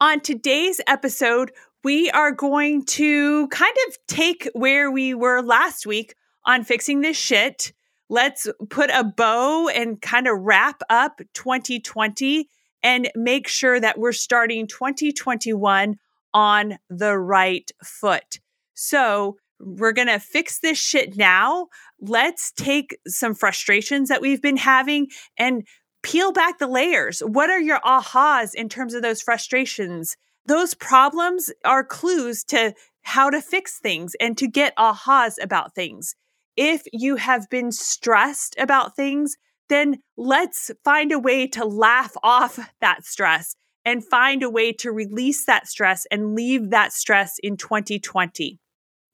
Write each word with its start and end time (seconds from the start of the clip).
On 0.00 0.20
today's 0.20 0.80
episode, 0.86 1.50
we 1.82 2.08
are 2.10 2.30
going 2.30 2.84
to 2.84 3.48
kind 3.48 3.74
of 3.88 3.98
take 4.06 4.48
where 4.52 4.92
we 4.92 5.12
were 5.12 5.42
last 5.42 5.88
week 5.88 6.14
on 6.44 6.62
fixing 6.62 7.00
this 7.00 7.16
shit. 7.16 7.72
Let's 8.08 8.46
put 8.70 8.90
a 8.90 9.02
bow 9.02 9.68
and 9.68 10.00
kind 10.00 10.28
of 10.28 10.38
wrap 10.38 10.82
up 10.88 11.20
2020 11.34 12.48
and 12.84 13.10
make 13.16 13.48
sure 13.48 13.80
that 13.80 13.98
we're 13.98 14.12
starting 14.12 14.68
2021 14.68 15.96
on 16.32 16.78
the 16.88 17.18
right 17.18 17.68
foot. 17.82 18.38
So, 18.74 19.36
we're 19.58 19.90
going 19.90 20.06
to 20.06 20.20
fix 20.20 20.60
this 20.60 20.78
shit 20.78 21.16
now. 21.16 21.66
Let's 22.00 22.52
take 22.52 22.96
some 23.08 23.34
frustrations 23.34 24.08
that 24.10 24.20
we've 24.20 24.40
been 24.40 24.58
having 24.58 25.08
and 25.36 25.66
peel 26.02 26.32
back 26.32 26.58
the 26.58 26.66
layers. 26.66 27.20
What 27.20 27.50
are 27.50 27.60
your 27.60 27.80
ahas 27.80 28.54
in 28.54 28.68
terms 28.68 28.94
of 28.94 29.02
those 29.02 29.22
frustrations? 29.22 30.16
Those 30.46 30.74
problems 30.74 31.50
are 31.64 31.84
clues 31.84 32.44
to 32.44 32.74
how 33.02 33.30
to 33.30 33.40
fix 33.40 33.78
things 33.78 34.14
and 34.20 34.36
to 34.38 34.46
get 34.46 34.76
ahas 34.76 35.34
about 35.40 35.74
things. 35.74 36.14
If 36.56 36.82
you 36.92 37.16
have 37.16 37.48
been 37.50 37.70
stressed 37.70 38.56
about 38.58 38.96
things, 38.96 39.36
then 39.68 39.98
let's 40.16 40.70
find 40.84 41.12
a 41.12 41.18
way 41.18 41.46
to 41.48 41.64
laugh 41.64 42.12
off 42.22 42.58
that 42.80 43.04
stress 43.04 43.54
and 43.84 44.04
find 44.04 44.42
a 44.42 44.50
way 44.50 44.72
to 44.72 44.90
release 44.90 45.46
that 45.46 45.66
stress 45.66 46.06
and 46.10 46.34
leave 46.34 46.70
that 46.70 46.92
stress 46.92 47.38
in 47.42 47.56
2020. 47.56 48.58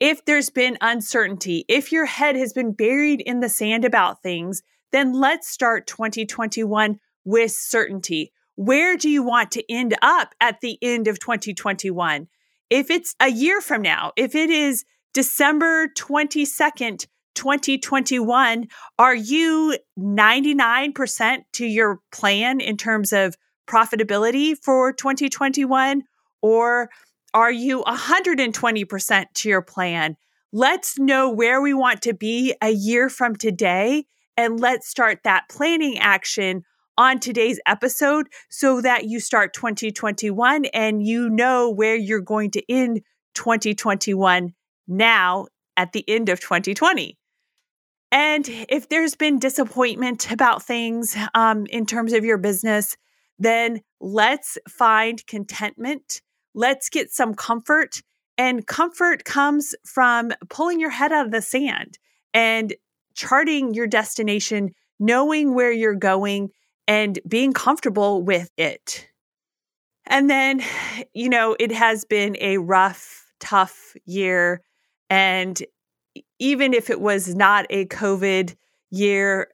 If 0.01 0.25
there's 0.25 0.51
been 0.51 0.77
uncertainty, 0.81 1.65
if 1.69 1.93
your 1.93 2.07
head 2.07 2.37
has 2.37 2.53
been 2.53 2.73
buried 2.73 3.21
in 3.21 3.41
the 3.41 3.49
sand 3.49 3.85
about 3.85 4.23
things, 4.23 4.63
then 4.95 5.13
let's 5.13 5.49
start 5.49 5.89
2021 5.89 7.01
with 7.25 7.51
certainty. 7.51 8.33
Where 8.55 8.97
do 8.97 9.11
you 9.11 9.25
want 9.25 9.51
to 9.53 9.73
end 9.73 9.97
up 10.03 10.37
at 10.41 10.61
the 10.61 10.79
end 10.81 11.09
of 11.09 11.19
2021? 11.19 12.29
If 12.71 12.91
it's 12.91 13.17
a 13.19 13.29
year 13.29 13.61
from 13.61 13.83
now, 13.83 14.13
if 14.17 14.37
it 14.37 14.51
is 14.51 14.85
December 15.13 15.89
22nd, 15.89 17.09
2021, 17.35 18.69
are 18.97 19.15
you 19.17 19.77
99% 19.99 21.39
to 21.55 21.67
your 21.67 21.99
plan 22.13 22.61
in 22.61 22.77
terms 22.77 23.13
of 23.13 23.35
profitability 23.67 24.57
for 24.63 24.93
2021? 24.93 26.05
Or 26.41 26.89
are 27.33 27.51
you 27.51 27.83
120% 27.83 29.25
to 29.35 29.49
your 29.49 29.63
plan? 29.63 30.17
Let's 30.53 31.01
know 31.01 31.31
where 31.31 31.61
we 31.61 31.75
want 31.75 32.03
to 32.03 32.15
be 32.15 32.55
a 32.63 32.71
year 32.71 33.09
from 33.09 33.35
today 33.35 34.07
and 34.37 34.61
let's 34.61 34.89
start 34.89 35.21
that 35.25 35.45
planning 35.49 35.99
action 35.99 36.63
on 36.97 37.19
today's 37.19 37.61
episode 37.67 38.29
so 38.51 38.81
that 38.81 39.05
you 39.05 39.21
start 39.21 39.53
2021 39.53 40.67
and 40.67 41.03
you 41.03 41.29
know 41.29 41.71
where 41.71 41.97
you're 41.97 42.21
going 42.21 42.51
to 42.53 42.63
end 42.69 43.01
2021 43.35 44.55
now 44.87 45.47
at 45.77 45.93
the 45.93 46.05
end 46.09 46.29
of 46.29 46.41
2020. 46.41 47.19
And 48.13 48.49
if 48.69 48.89
there's 48.89 49.17
been 49.17 49.41
disappointment 49.41 50.31
about 50.31 50.63
things 50.63 51.17
um, 51.35 51.67
in 51.67 51.85
terms 51.85 52.13
of 52.13 52.25
your 52.25 52.39
business, 52.39 52.97
then 53.39 53.81
let's 54.01 54.57
find 54.69 55.27
contentment. 55.27 56.21
Let's 56.55 56.89
get 56.89 57.11
some 57.11 57.35
comfort. 57.35 58.03
And 58.39 58.67
comfort 58.67 59.25
comes 59.25 59.75
from 59.85 60.31
pulling 60.49 60.79
your 60.79 60.91
head 60.91 61.11
out 61.13 61.27
of 61.27 61.33
the 61.33 61.43
sand 61.43 61.99
and 62.33 62.75
charting 63.15 63.75
your 63.75 63.87
destination, 63.87 64.71
knowing 64.99 65.55
where 65.55 65.73
you're 65.73 65.95
going, 65.95 66.51
and 66.87 67.19
being 67.27 67.53
comfortable 67.53 68.23
with 68.23 68.51
it. 68.57 69.09
And 70.07 70.29
then, 70.29 70.63
you 71.15 71.29
know, 71.29 71.57
it 71.59 71.73
has 71.73 72.05
been 72.05 72.37
a 72.41 72.59
rough, 72.59 73.33
tough 73.41 73.95
year. 74.05 74.63
And 75.11 75.61
even 76.39 76.75
if 76.75 76.91
it 76.91 77.01
was 77.01 77.35
not 77.35 77.67
a 77.71 77.87
COVID 77.87 78.55
year, 78.91 79.49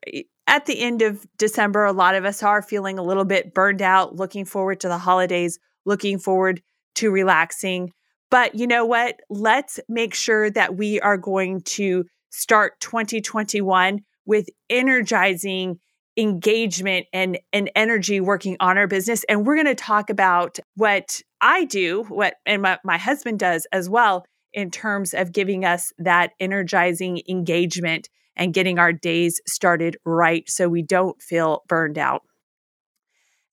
at 0.47 0.67
the 0.67 0.81
end 0.81 1.03
of 1.03 1.27
December, 1.39 1.85
a 1.85 1.93
lot 1.93 2.15
of 2.15 2.25
us 2.25 2.43
are 2.43 2.61
feeling 2.61 2.99
a 2.99 3.03
little 3.03 3.25
bit 3.25 3.55
burned 3.55 3.83
out, 3.83 4.17
looking 4.17 4.45
forward 4.45 4.81
to 4.81 4.89
the 4.89 4.99
holidays, 4.99 5.59
looking 5.85 6.19
forward 6.19 6.61
to 6.97 7.11
relaxing. 7.11 7.93
But 8.31 8.55
you 8.55 8.67
know 8.67 8.85
what? 8.85 9.21
Let's 9.29 9.81
make 9.89 10.15
sure 10.15 10.51
that 10.51 10.77
we 10.77 11.01
are 11.01 11.17
going 11.17 11.63
to 11.63 12.05
start 12.31 12.81
2021 12.81 14.01
with 14.27 14.49
energizing 14.69 15.79
engagement 16.17 17.07
and, 17.13 17.39
and 17.53 17.71
energy 17.75 18.21
working 18.21 18.57
on 18.61 18.77
our 18.77 18.87
business. 18.87 19.25
And 19.29 19.47
we're 19.47 19.55
going 19.55 19.67
to 19.67 19.75
talk 19.75 20.11
about 20.11 20.59
what 20.75 21.23
I 21.41 21.65
do, 21.65 22.05
what 22.05 22.35
and 22.45 22.63
what 22.63 22.81
my 22.85 22.99
husband 22.99 23.39
does 23.39 23.67
as 23.73 23.89
well, 23.89 24.25
in 24.53 24.71
terms 24.71 25.15
of 25.15 25.33
giving 25.33 25.65
us 25.65 25.93
that 25.99 26.33
energizing 26.41 27.23
engagement 27.29 28.09
and 28.37 28.55
getting 28.55 28.79
our 28.79 28.93
days 28.93 29.41
started 29.47 29.97
right 30.05 30.49
so 30.49 30.69
we 30.69 30.83
don't 30.83 31.21
feel 31.23 31.63
burned 31.69 31.99
out. 31.99 32.23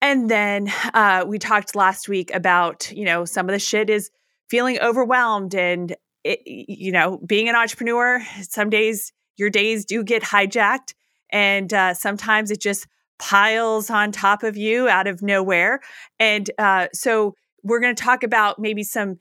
And 0.01 0.29
then 0.29 0.73
uh, 0.93 1.25
we 1.27 1.39
talked 1.39 1.77
last 1.77 2.09
week 2.09 2.35
about, 2.35 2.91
you 2.91 3.05
know, 3.05 3.25
some 3.25 3.49
of 3.49 3.53
the 3.53 3.61
shit 3.61 3.89
is 3.89 4.11
feeling 4.51 4.79
overwhelmed 4.81 5.55
and 5.55 5.95
it, 6.25 6.41
you 6.47 6.93
know, 6.93 7.19
being 7.27 7.49
an 7.49 7.55
entrepreneur, 7.55 8.23
some 8.43 8.71
days 8.71 9.13
your 9.37 9.51
days 9.51 9.85
do 9.85 10.05
get 10.05 10.23
hijacked, 10.23 10.95
and 11.31 11.73
uh, 11.73 11.95
sometimes 11.95 12.51
it 12.51 12.61
just 12.61 12.87
piles 13.19 13.89
on 13.89 14.13
top 14.13 14.43
of 14.43 14.57
you 14.57 14.89
out 14.89 15.07
of 15.07 15.23
nowhere. 15.23 15.81
And 16.19 16.51
uh, 16.59 16.89
so 16.93 17.35
we're 17.63 17.81
going 17.81 17.95
to 17.95 18.03
talk 18.03 18.23
about 18.23 18.59
maybe 18.59 18.83
some 18.83 19.17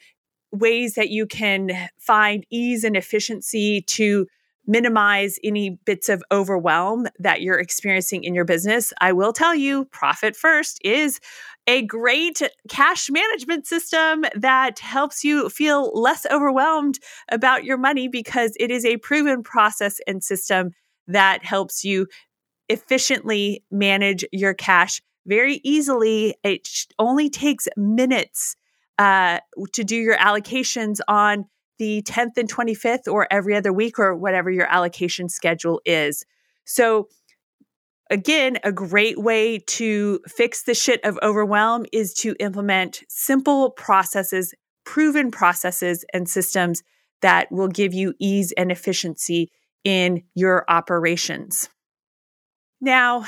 ways 0.51 0.95
that 0.95 1.09
you 1.09 1.25
can 1.25 1.69
find 1.97 2.45
ease 2.51 2.83
and 2.83 2.97
efficiency 2.97 3.81
to 3.87 4.27
minimize 4.67 5.37
any 5.43 5.77
bits 5.85 6.09
of 6.09 6.23
overwhelm 6.31 7.07
that 7.19 7.41
you're 7.41 7.59
experiencing 7.59 8.23
in 8.23 8.35
your 8.35 8.45
business. 8.45 8.93
I 9.01 9.11
will 9.13 9.33
tell 9.33 9.55
you, 9.55 9.85
Profit 9.85 10.35
First 10.35 10.79
is 10.83 11.19
a 11.67 11.83
great 11.83 12.41
cash 12.69 13.09
management 13.09 13.67
system 13.67 14.25
that 14.35 14.79
helps 14.79 15.23
you 15.23 15.49
feel 15.49 15.91
less 15.93 16.25
overwhelmed 16.31 16.99
about 17.29 17.63
your 17.63 17.77
money 17.77 18.07
because 18.07 18.53
it 18.59 18.71
is 18.71 18.85
a 18.85 18.97
proven 18.97 19.43
process 19.43 19.99
and 20.07 20.23
system 20.23 20.71
that 21.07 21.45
helps 21.45 21.83
you 21.83 22.07
efficiently 22.69 23.63
manage 23.69 24.25
your 24.31 24.53
cash 24.53 25.01
very 25.25 25.61
easily. 25.63 26.35
It 26.43 26.67
only 26.97 27.29
takes 27.29 27.67
minutes 27.77 28.55
uh, 28.97 29.39
to 29.73 29.83
do 29.83 29.95
your 29.95 30.17
allocations 30.17 30.99
on 31.07 31.45
the 31.79 32.01
10th 32.03 32.37
and 32.37 32.51
25th 32.51 33.11
or 33.11 33.27
every 33.31 33.55
other 33.55 33.73
week 33.73 33.97
or 33.97 34.15
whatever 34.15 34.51
your 34.51 34.67
allocation 34.67 35.29
schedule 35.29 35.81
is. 35.85 36.23
So, 36.65 37.07
again, 38.11 38.57
a 38.63 38.71
great 38.71 39.17
way 39.17 39.57
to 39.57 40.19
fix 40.27 40.63
the 40.63 40.75
shit 40.75 41.03
of 41.03 41.17
overwhelm 41.23 41.85
is 41.91 42.13
to 42.15 42.35
implement 42.39 43.03
simple 43.07 43.71
processes, 43.71 44.53
proven 44.83 45.31
processes 45.31 46.05
and 46.13 46.29
systems 46.29 46.83
that 47.21 47.51
will 47.51 47.69
give 47.69 47.93
you 47.93 48.13
ease 48.19 48.51
and 48.57 48.71
efficiency 48.71 49.49
in 49.83 50.23
your 50.35 50.65
operations. 50.67 51.69
Now, 52.81 53.25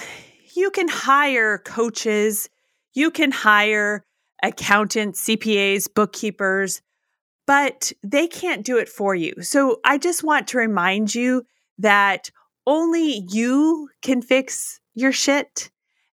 you 0.56 0.70
can 0.70 0.88
hire 0.88 1.58
coaches, 1.58 2.50
you 2.94 3.10
can 3.10 3.32
hire 3.32 4.06
accountants, 4.44 5.26
CPAs, 5.26 5.88
bookkeepers, 5.94 6.82
but 7.48 7.92
they 8.04 8.28
can't 8.28 8.66
do 8.66 8.78
it 8.78 8.90
for 8.90 9.16
you. 9.16 9.34
So 9.42 9.80
I 9.86 9.98
just 9.98 10.24
want 10.24 10.48
to 10.50 10.58
remind 10.58 11.16
you 11.16 11.44
that 11.78 12.30
only 12.66 13.26
you 13.30 13.90
can 14.02 14.22
fix 14.22 14.80
your 14.94 15.12
shit. 15.12 15.72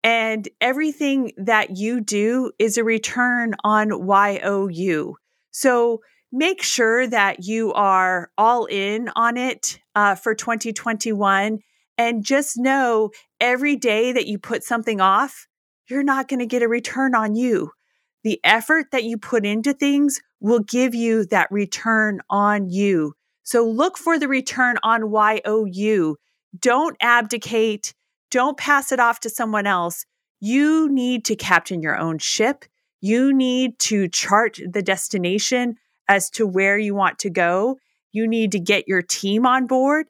And 0.03 0.49
everything 0.61 1.33
that 1.39 1.77
you 1.77 2.01
do 2.01 2.53
is 2.59 2.77
a 2.77 2.85
return 2.85 3.55
on 3.65 3.89
YOU. 3.91 5.17
So 5.51 6.01
make 6.31 6.63
sure 6.63 7.07
that 7.07 7.45
you 7.45 7.73
are 7.73 8.31
all 8.37 8.67
in 8.67 9.09
on 9.17 9.37
it 9.37 9.79
uh, 9.95 10.15
for 10.17 10.35
2021. 10.35 11.61
And 11.97 12.25
just 12.25 12.59
know 12.59 13.11
every 13.41 13.77
day 13.77 14.13
that 14.13 14.27
you 14.27 14.39
put 14.39 14.65
something 14.65 15.01
off, 15.01 15.47
you're 15.89 16.03
not 16.03 16.29
going 16.29 16.41
to 16.41 16.47
get 16.47 16.63
a 16.63 16.69
return 16.69 17.15
on 17.15 17.35
you. 17.35 17.71
The 18.25 18.41
effort 18.43 18.87
that 18.93 19.05
you 19.05 19.17
put 19.17 19.47
into 19.47 19.73
things 19.73 20.21
will 20.41 20.61
give 20.61 20.95
you 20.95 21.25
that 21.27 21.51
return 21.51 22.21
on 22.29 22.69
you. 22.69 23.15
So 23.43 23.65
look 23.67 23.97
for 23.97 24.19
the 24.19 24.29
return 24.29 24.77
on 24.83 25.11
YOU. 25.73 26.17
Don't 26.59 26.97
abdicate. 27.01 27.95
Don't 28.31 28.57
pass 28.57 28.93
it 28.93 29.01
off 29.01 29.21
to 29.21 29.31
someone 29.31 29.67
else. 29.67 30.05
You 30.41 30.89
need 30.91 31.25
to 31.27 31.37
captain 31.37 31.83
your 31.83 31.97
own 31.97 32.19
ship. 32.19 32.65
You 33.01 33.33
need 33.33 33.79
to 33.81 34.09
chart 34.09 34.59
the 34.67 34.83
destination 34.83 35.77
as 36.09 36.31
to 36.31 36.47
where 36.47 36.79
you 36.79 36.95
want 36.95 37.19
to 37.21 37.31
go. 37.31 37.79
You 38.13 38.27
need 38.27 38.53
to 38.53 38.61
get 38.61 38.89
your 38.89 39.03
team 39.03 39.47
on 39.47 39.67
board. 39.67 40.07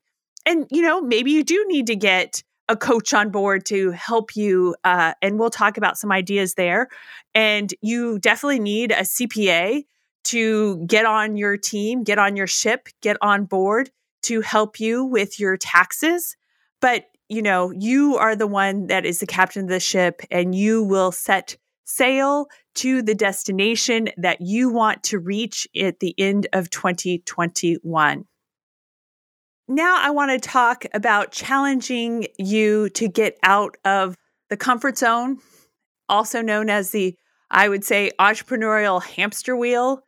And, 0.46 0.67
you 0.70 0.82
know, 0.82 1.00
maybe 1.00 1.31
you 1.31 1.43
do 1.43 1.64
need 1.69 1.87
to 1.87 1.96
get 1.96 2.43
a 2.69 2.76
coach 2.76 3.14
on 3.14 3.31
board 3.31 3.67
to 3.67 3.91
help 3.91 4.37
you. 4.37 4.75
Uh, 4.85 5.14
and 5.23 5.38
we'll 5.38 5.50
talk 5.50 5.76
about 5.76 5.99
some 5.99 6.12
ideas 6.12 6.55
there. 6.55 6.88
And 7.35 7.73
you 7.81 8.19
definitely 8.19 8.61
need 8.61 8.91
a 8.91 9.02
CPA 9.02 9.85
to 10.25 10.85
get 10.87 11.05
on 11.05 11.37
your 11.37 11.56
team, 11.56 12.02
get 12.02 12.19
on 12.19 12.37
your 12.37 12.46
ship, 12.46 12.88
get 13.02 13.17
on 13.20 13.44
board 13.44 13.91
to 14.25 14.41
help 14.41 14.81
you 14.81 15.05
with 15.05 15.41
your 15.41 15.56
taxes. 15.56 16.37
But, 16.81 17.06
you 17.29 17.43
know, 17.43 17.71
you 17.71 18.17
are 18.17 18.37
the 18.37 18.47
one 18.47 18.88
that 18.88 19.06
is 19.06 19.21
the 19.21 19.26
captain 19.26 19.65
of 19.65 19.69
the 19.69 19.81
ship 19.81 20.21
and 20.31 20.55
you 20.55 20.82
will 20.82 21.12
set 21.12 21.56
sail 21.85 22.47
to 22.75 23.03
the 23.03 23.15
destination 23.15 24.09
that 24.17 24.41
you 24.41 24.71
want 24.71 25.03
to 25.05 25.19
reach 25.19 25.69
at 25.79 26.00
the 26.00 26.15
end 26.19 26.47
of 26.53 26.71
2021. 26.71 28.25
Now, 29.67 29.99
I 29.99 30.11
want 30.11 30.31
to 30.31 30.49
talk 30.49 30.85
about 30.93 31.32
challenging 31.32 32.27
you 32.38 32.91
to 32.91 33.09
get 33.09 33.38
out 33.43 33.77
of 33.85 34.17
the 34.50 34.56
comfort 34.56 34.99
zone, 34.99 35.38
also 36.09 36.43
known 36.43 36.69
as 36.69 36.91
the, 36.91 37.17
I 37.50 37.69
would 37.69 37.85
say, 37.85 38.11
entrepreneurial 38.19 39.03
hamster 39.03 39.56
wheel, 39.56 40.03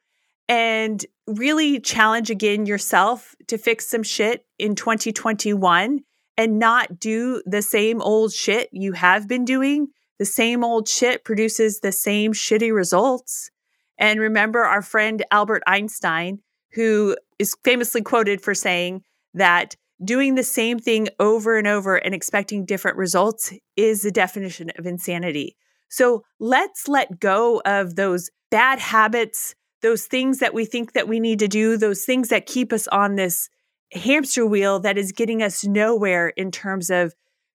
and 0.48 1.04
really 1.26 1.80
challenge 1.80 2.30
again 2.30 2.66
yourself 2.66 3.34
to 3.48 3.58
fix 3.58 3.88
some 3.88 4.02
shit 4.02 4.46
in 4.58 4.74
2021 4.74 6.00
and 6.36 6.58
not 6.58 6.98
do 7.00 7.42
the 7.46 7.62
same 7.62 8.00
old 8.00 8.32
shit 8.32 8.68
you 8.72 8.92
have 8.92 9.26
been 9.26 9.44
doing. 9.44 9.88
The 10.18 10.26
same 10.26 10.62
old 10.64 10.88
shit 10.88 11.24
produces 11.24 11.80
the 11.80 11.92
same 11.92 12.32
shitty 12.32 12.72
results. 12.72 13.50
And 13.98 14.20
remember 14.20 14.60
our 14.60 14.82
friend 14.82 15.24
Albert 15.30 15.62
Einstein, 15.66 16.40
who 16.72 17.16
is 17.38 17.56
famously 17.64 18.02
quoted 18.02 18.40
for 18.40 18.54
saying, 18.54 19.02
that 19.36 19.76
doing 20.04 20.34
the 20.34 20.42
same 20.42 20.78
thing 20.78 21.08
over 21.20 21.56
and 21.56 21.66
over 21.66 21.96
and 21.96 22.14
expecting 22.14 22.64
different 22.64 22.96
results 22.96 23.52
is 23.76 24.02
the 24.02 24.10
definition 24.10 24.70
of 24.78 24.86
insanity. 24.86 25.56
So 25.88 26.24
let's 26.40 26.88
let 26.88 27.20
go 27.20 27.62
of 27.64 27.94
those 27.94 28.30
bad 28.50 28.78
habits, 28.78 29.54
those 29.82 30.06
things 30.06 30.38
that 30.38 30.54
we 30.54 30.64
think 30.64 30.92
that 30.92 31.08
we 31.08 31.20
need 31.20 31.38
to 31.40 31.48
do, 31.48 31.76
those 31.76 32.04
things 32.04 32.28
that 32.28 32.46
keep 32.46 32.72
us 32.72 32.88
on 32.88 33.14
this 33.14 33.48
hamster 33.92 34.46
wheel 34.46 34.80
that 34.80 34.98
is 34.98 35.12
getting 35.12 35.42
us 35.42 35.64
nowhere 35.64 36.28
in 36.28 36.50
terms 36.50 36.90
of 36.90 37.14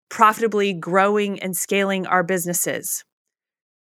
profitably 0.09 0.73
growing 0.73 1.39
and 1.39 1.55
scaling 1.55 2.05
our 2.07 2.23
businesses. 2.23 3.03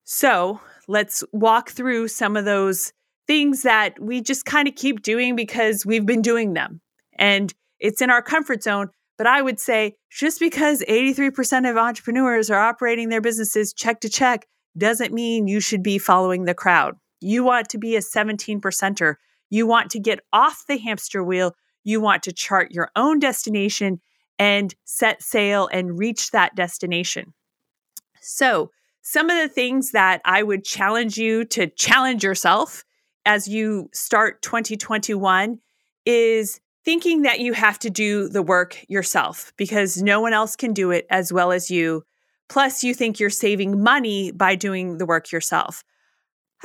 So 0.04 0.62
let's 0.88 1.24
walk 1.32 1.72
through 1.72 2.08
some 2.10 2.38
of 2.38 2.46
those 2.46 2.94
things 3.28 3.64
that 3.64 4.00
we 4.00 4.22
just 4.22 4.46
kind 4.46 4.68
of 4.68 4.76
keep 4.76 5.02
doing 5.02 5.36
because 5.36 5.86
we've 5.86 6.06
been 6.06 6.22
doing 6.22 6.54
them. 6.54 6.82
And 7.20 7.54
it's 7.80 8.02
in 8.02 8.10
our 8.10 8.22
comfort 8.22 8.64
zone. 8.64 8.90
But 9.18 9.28
I 9.28 9.42
would 9.42 9.60
say 9.60 9.96
just 10.12 10.40
because 10.40 10.84
83% 10.88 11.70
of 11.70 11.76
entrepreneurs 11.76 12.50
are 12.50 12.60
operating 12.60 13.10
their 13.10 13.22
businesses 13.22 13.74
check 13.74 14.00
to 14.02 14.10
check 14.10 14.46
doesn't 14.78 15.14
mean 15.14 15.48
you 15.48 15.60
should 15.60 15.82
be 15.82 15.98
following 15.98 16.46
the 16.46 16.54
crowd. 16.54 16.96
You 17.20 17.44
want 17.44 17.70
to 17.70 17.78
be 17.78 17.96
a 17.96 18.02
17 18.02 18.62
percenter. 18.62 19.16
You 19.50 19.66
want 19.66 19.92
to 19.92 20.00
get 20.00 20.20
off 20.34 20.66
the 20.68 20.78
hamster 20.78 21.24
wheel. 21.24 21.56
You 21.84 22.02
want 22.02 22.24
to 22.24 22.34
chart 22.34 22.72
your 22.72 22.92
own 22.96 23.20
destination 23.20 24.02
and 24.40 24.76
set 24.86 25.24
sail 25.24 25.68
and 25.72 25.98
reach 25.98 26.32
that 26.32 26.56
destination. 26.56 27.34
So, 28.22 28.72
some 29.02 29.30
of 29.30 29.38
the 29.38 29.48
things 29.48 29.92
that 29.92 30.22
I 30.26 30.44
would 30.44 30.66
challenge 30.66 31.18
you 31.18 31.46
to 31.46 31.68
challenge 31.68 32.26
yourself 32.26 32.84
as 33.26 33.48
you 33.48 33.90
start 33.94 34.42
2021 34.42 35.60
is 36.06 36.60
thinking 36.84 37.22
that 37.22 37.40
you 37.40 37.54
have 37.54 37.80
to 37.80 37.90
do 37.90 38.28
the 38.28 38.42
work 38.42 38.84
yourself 38.90 39.54
because 39.58 40.02
no 40.02 40.20
one 40.20 40.34
else 40.34 40.56
can 40.56 40.74
do 40.74 40.92
it 40.92 41.06
as 41.10 41.32
well 41.32 41.52
as 41.52 41.72
you. 41.72 42.04
Plus, 42.50 42.84
you 42.84 42.94
think 42.94 43.20
you're 43.20 43.30
saving 43.30 43.82
money 43.82 44.32
by 44.32 44.56
doing 44.56 44.98
the 44.98 45.06
work 45.06 45.32
yourself. 45.32 45.84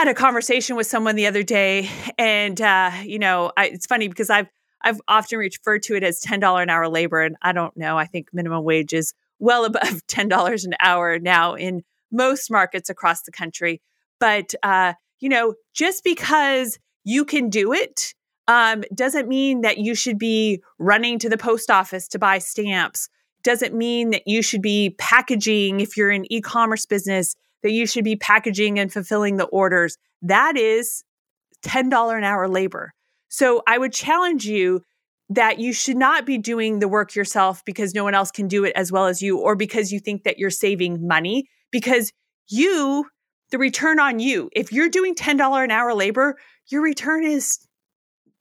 Had 0.03 0.09
a 0.09 0.15
conversation 0.15 0.75
with 0.75 0.89
someone 0.89 1.15
the 1.15 1.29
other 1.29 1.45
day, 1.45 1.89
and 2.19 2.61
uh, 2.61 2.91
you 3.05 3.21
know, 3.21 3.53
I, 3.57 3.67
it's 3.67 3.87
funny 3.87 4.09
because 4.09 4.31
I've 4.31 4.49
I've 4.81 5.01
often 5.07 5.39
referred 5.39 5.85
to 5.85 5.95
it 5.95 6.03
as 6.03 6.19
ten 6.19 6.41
dollar 6.41 6.61
an 6.61 6.71
hour 6.71 6.89
labor, 6.89 7.21
and 7.21 7.37
I 7.41 7.53
don't 7.53 7.77
know. 7.77 7.97
I 7.97 8.07
think 8.07 8.27
minimum 8.33 8.65
wage 8.65 8.93
is 8.93 9.15
well 9.39 9.65
above 9.73 10.05
ten 10.09 10.27
dollars 10.27 10.65
an 10.65 10.75
hour 10.81 11.21
now 11.21 11.55
in 11.55 11.85
most 12.11 12.51
markets 12.51 12.91
across 12.91 13.23
the 13.23 13.31
country. 13.31 13.81
But 14.19 14.57
uh, 14.65 14.95
you 15.21 15.29
know, 15.29 15.55
just 15.73 16.03
because 16.03 16.81
you 17.05 17.25
can 17.25 17.49
do 17.49 17.73
it 17.73 18.13
um, 18.49 18.83
doesn't 18.93 19.29
mean 19.29 19.61
that 19.61 19.79
you 19.79 19.95
should 19.95 20.19
be 20.19 20.65
running 20.81 21.21
to 21.21 21.29
the 21.29 21.39
post 21.39 21.71
office 21.71 22.09
to 22.09 22.19
buy 22.19 22.39
stamps. 22.39 23.09
Doesn't 23.45 23.73
mean 23.73 24.11
that 24.11 24.27
you 24.27 24.43
should 24.43 24.63
be 24.63 24.97
packaging 24.99 25.79
if 25.79 25.97
you're 25.97 26.11
an 26.11 26.25
e 26.29 26.41
commerce 26.41 26.87
business, 26.87 27.37
that 27.63 27.73
you 27.73 27.87
should 27.87 28.05
be 28.05 28.17
packaging 28.17 28.79
and 28.79 28.93
fulfilling 28.93 29.37
the 29.37 29.47
orders. 29.47 29.97
That 30.23 30.57
is 30.57 31.05
$10 31.65 32.17
an 32.17 32.25
hour 32.25 32.49
labor. 32.49 32.93
So 33.29 33.63
I 33.67 33.79
would 33.79 33.93
challenge 33.93 34.45
you 34.45 34.83
that 35.31 35.59
you 35.59 35.73
should 35.73 35.97
not 35.97 36.27
be 36.27 36.37
doing 36.37 36.79
the 36.79 36.89
work 36.89 37.15
yourself 37.15 37.65
because 37.65 37.95
no 37.95 38.05
one 38.05 38.15
else 38.15 38.31
can 38.31 38.49
do 38.49 38.65
it 38.65 38.73
as 38.77 38.93
well 38.93 39.07
as 39.07 39.23
you, 39.23 39.39
or 39.39 39.57
because 39.57 39.91
you 39.91 39.99
think 39.99 40.25
that 40.25 40.39
you're 40.39 40.51
saving 40.51 41.07
money, 41.07 41.49
because 41.71 42.13
you, 42.49 43.07
the 43.51 43.59
return 43.59 43.99
on 43.99 44.19
you, 44.19 44.51
if 44.53 44.73
you're 44.73 44.91
doing 44.91 45.15
$10 45.15 45.65
an 45.65 45.71
hour 45.71 45.95
labor, 45.95 46.37
your 46.69 46.83
return 46.83 47.25
is 47.25 47.59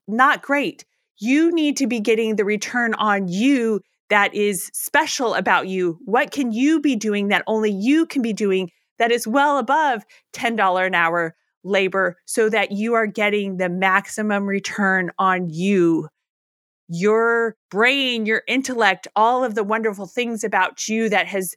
not 0.07 0.41
great. 0.41 0.83
You 1.17 1.51
need 1.51 1.77
to 1.77 1.87
be 1.87 1.99
getting 1.99 2.35
the 2.35 2.45
return 2.45 2.93
on 2.95 3.27
you 3.27 3.81
that 4.09 4.35
is 4.35 4.69
special 4.73 5.33
about 5.33 5.67
you. 5.69 5.97
What 6.03 6.31
can 6.31 6.51
you 6.51 6.81
be 6.81 6.97
doing 6.97 7.29
that 7.29 7.43
only 7.47 7.71
you 7.71 8.05
can 8.05 8.21
be 8.21 8.33
doing 8.33 8.69
that 9.01 9.11
is 9.11 9.25
well 9.25 9.57
above 9.57 10.05
$10 10.33 10.85
an 10.85 10.93
hour 10.93 11.35
labor 11.63 12.17
so 12.25 12.49
that 12.49 12.71
you 12.71 12.93
are 12.93 13.07
getting 13.07 13.57
the 13.57 13.67
maximum 13.67 14.45
return 14.45 15.09
on 15.17 15.49
you? 15.49 16.07
Your 16.87 17.55
brain, 17.71 18.27
your 18.27 18.43
intellect, 18.47 19.07
all 19.15 19.43
of 19.43 19.55
the 19.55 19.63
wonderful 19.63 20.05
things 20.05 20.43
about 20.43 20.87
you 20.87 21.09
that 21.09 21.25
has 21.25 21.55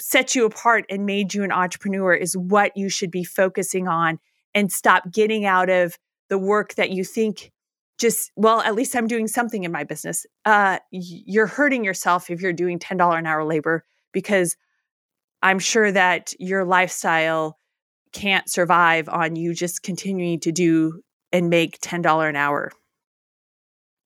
set 0.00 0.34
you 0.34 0.46
apart 0.46 0.86
and 0.88 1.04
made 1.04 1.34
you 1.34 1.44
an 1.44 1.52
entrepreneur 1.52 2.14
is 2.14 2.34
what 2.34 2.74
you 2.74 2.88
should 2.88 3.10
be 3.10 3.22
focusing 3.22 3.86
on 3.86 4.18
and 4.54 4.72
stop 4.72 5.12
getting 5.12 5.44
out 5.44 5.68
of 5.68 5.98
the 6.30 6.38
work 6.38 6.74
that 6.76 6.90
you 6.90 7.04
think 7.04 7.52
just 7.98 8.30
well 8.36 8.60
at 8.60 8.76
least 8.76 8.94
i'm 8.94 9.08
doing 9.08 9.26
something 9.26 9.64
in 9.64 9.72
my 9.72 9.82
business 9.82 10.24
uh, 10.44 10.78
you're 10.92 11.48
hurting 11.48 11.84
yourself 11.84 12.30
if 12.30 12.40
you're 12.40 12.52
doing 12.52 12.78
$10 12.78 13.18
an 13.18 13.26
hour 13.26 13.44
labor 13.44 13.84
because 14.12 14.56
i'm 15.42 15.58
sure 15.58 15.90
that 15.90 16.32
your 16.38 16.64
lifestyle 16.64 17.58
can't 18.12 18.48
survive 18.48 19.08
on 19.08 19.36
you 19.36 19.54
just 19.54 19.82
continuing 19.82 20.40
to 20.40 20.50
do 20.50 21.00
and 21.30 21.50
make 21.50 21.78
$10 21.80 22.28
an 22.28 22.36
hour 22.36 22.72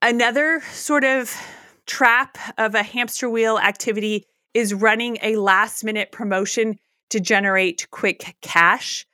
Another 0.03 0.61
sort 0.73 1.05
of 1.05 1.33
trap 1.87 2.37
of 2.59 2.75
a 2.75 2.83
hamster 2.83 3.31
wheel 3.31 3.57
activity 3.57 4.27
is 4.53 4.75
running 4.75 5.17
a 5.23 5.37
last 5.37 5.85
minute 5.85 6.11
promotion 6.11 6.75
to 7.11 7.21
generate 7.21 7.87
quick 7.93 8.35
cash. 8.43 9.07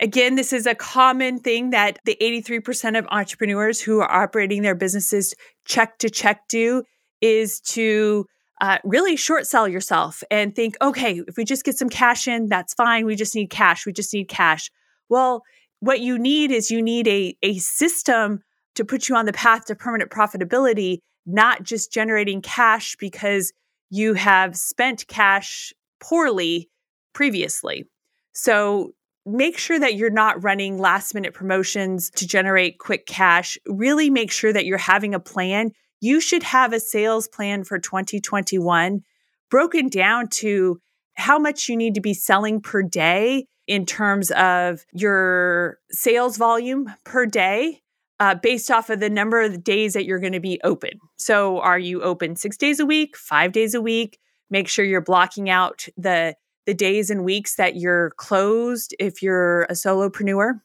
Again, 0.00 0.34
this 0.34 0.52
is 0.52 0.66
a 0.66 0.74
common 0.74 1.38
thing 1.38 1.70
that 1.70 1.98
the 2.04 2.18
83% 2.20 2.98
of 2.98 3.06
entrepreneurs 3.10 3.80
who 3.80 4.00
are 4.00 4.10
operating 4.10 4.60
their 4.60 4.74
businesses 4.74 5.32
check 5.64 5.96
to 5.98 6.10
check 6.10 6.46
do 6.46 6.82
is 7.22 7.60
to 7.60 8.26
uh, 8.62 8.78
really 8.84 9.16
short 9.16 9.44
sell 9.44 9.66
yourself 9.66 10.22
and 10.30 10.54
think, 10.54 10.76
okay, 10.80 11.20
if 11.26 11.36
we 11.36 11.44
just 11.44 11.64
get 11.64 11.76
some 11.76 11.88
cash 11.88 12.28
in, 12.28 12.46
that's 12.46 12.72
fine. 12.74 13.04
We 13.04 13.16
just 13.16 13.34
need 13.34 13.50
cash. 13.50 13.84
We 13.84 13.92
just 13.92 14.14
need 14.14 14.28
cash. 14.28 14.70
Well, 15.08 15.42
what 15.80 15.98
you 15.98 16.16
need 16.16 16.52
is 16.52 16.70
you 16.70 16.80
need 16.80 17.08
a, 17.08 17.36
a 17.42 17.58
system 17.58 18.38
to 18.76 18.84
put 18.84 19.08
you 19.08 19.16
on 19.16 19.26
the 19.26 19.32
path 19.32 19.64
to 19.64 19.74
permanent 19.74 20.12
profitability, 20.12 20.98
not 21.26 21.64
just 21.64 21.92
generating 21.92 22.40
cash 22.40 22.94
because 23.00 23.52
you 23.90 24.14
have 24.14 24.56
spent 24.56 25.08
cash 25.08 25.72
poorly 26.00 26.70
previously. 27.14 27.84
So 28.32 28.92
make 29.26 29.58
sure 29.58 29.80
that 29.80 29.94
you're 29.94 30.08
not 30.08 30.44
running 30.44 30.78
last 30.78 31.14
minute 31.14 31.34
promotions 31.34 32.10
to 32.10 32.28
generate 32.28 32.78
quick 32.78 33.06
cash. 33.06 33.58
Really 33.66 34.08
make 34.08 34.30
sure 34.30 34.52
that 34.52 34.66
you're 34.66 34.78
having 34.78 35.14
a 35.14 35.20
plan. 35.20 35.72
You 36.02 36.20
should 36.20 36.42
have 36.42 36.72
a 36.72 36.80
sales 36.80 37.28
plan 37.28 37.62
for 37.62 37.78
2021 37.78 39.04
broken 39.48 39.88
down 39.88 40.26
to 40.30 40.80
how 41.14 41.38
much 41.38 41.68
you 41.68 41.76
need 41.76 41.94
to 41.94 42.00
be 42.00 42.12
selling 42.12 42.60
per 42.60 42.82
day 42.82 43.46
in 43.68 43.86
terms 43.86 44.32
of 44.32 44.84
your 44.92 45.78
sales 45.92 46.36
volume 46.36 46.92
per 47.04 47.24
day 47.24 47.82
uh, 48.18 48.34
based 48.34 48.68
off 48.68 48.90
of 48.90 48.98
the 48.98 49.08
number 49.08 49.40
of 49.40 49.62
days 49.62 49.92
that 49.92 50.04
you're 50.04 50.18
going 50.18 50.32
to 50.32 50.40
be 50.40 50.60
open. 50.64 50.90
So, 51.18 51.60
are 51.60 51.78
you 51.78 52.02
open 52.02 52.34
six 52.34 52.56
days 52.56 52.80
a 52.80 52.86
week, 52.86 53.16
five 53.16 53.52
days 53.52 53.72
a 53.72 53.80
week? 53.80 54.18
Make 54.50 54.66
sure 54.68 54.84
you're 54.84 55.00
blocking 55.00 55.50
out 55.50 55.86
the 55.96 56.34
the 56.66 56.74
days 56.74 57.10
and 57.10 57.24
weeks 57.24 57.54
that 57.56 57.76
you're 57.76 58.10
closed 58.16 58.92
if 58.98 59.22
you're 59.22 59.62
a 59.64 59.74
solopreneur, 59.74 60.62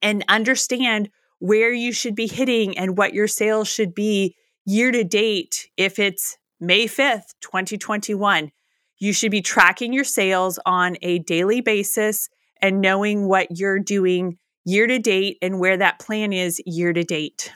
and 0.00 0.24
understand 0.26 1.10
where 1.38 1.72
you 1.72 1.92
should 1.92 2.14
be 2.14 2.26
hitting 2.26 2.76
and 2.76 2.96
what 2.96 3.14
your 3.14 3.28
sales 3.28 3.68
should 3.68 3.94
be 3.94 4.34
year 4.64 4.90
to 4.90 5.04
date. 5.04 5.68
If 5.76 5.98
it's 5.98 6.36
May 6.60 6.86
5th, 6.86 7.34
2021, 7.40 8.50
you 8.98 9.12
should 9.12 9.30
be 9.30 9.42
tracking 9.42 9.92
your 9.92 10.04
sales 10.04 10.58
on 10.66 10.96
a 11.02 11.20
daily 11.20 11.60
basis 11.60 12.28
and 12.60 12.80
knowing 12.80 13.28
what 13.28 13.58
you're 13.58 13.78
doing 13.78 14.38
year 14.64 14.86
to 14.86 14.98
date 14.98 15.38
and 15.40 15.60
where 15.60 15.76
that 15.76 15.98
plan 15.98 16.32
is 16.32 16.60
year 16.66 16.92
to 16.92 17.04
date. 17.04 17.52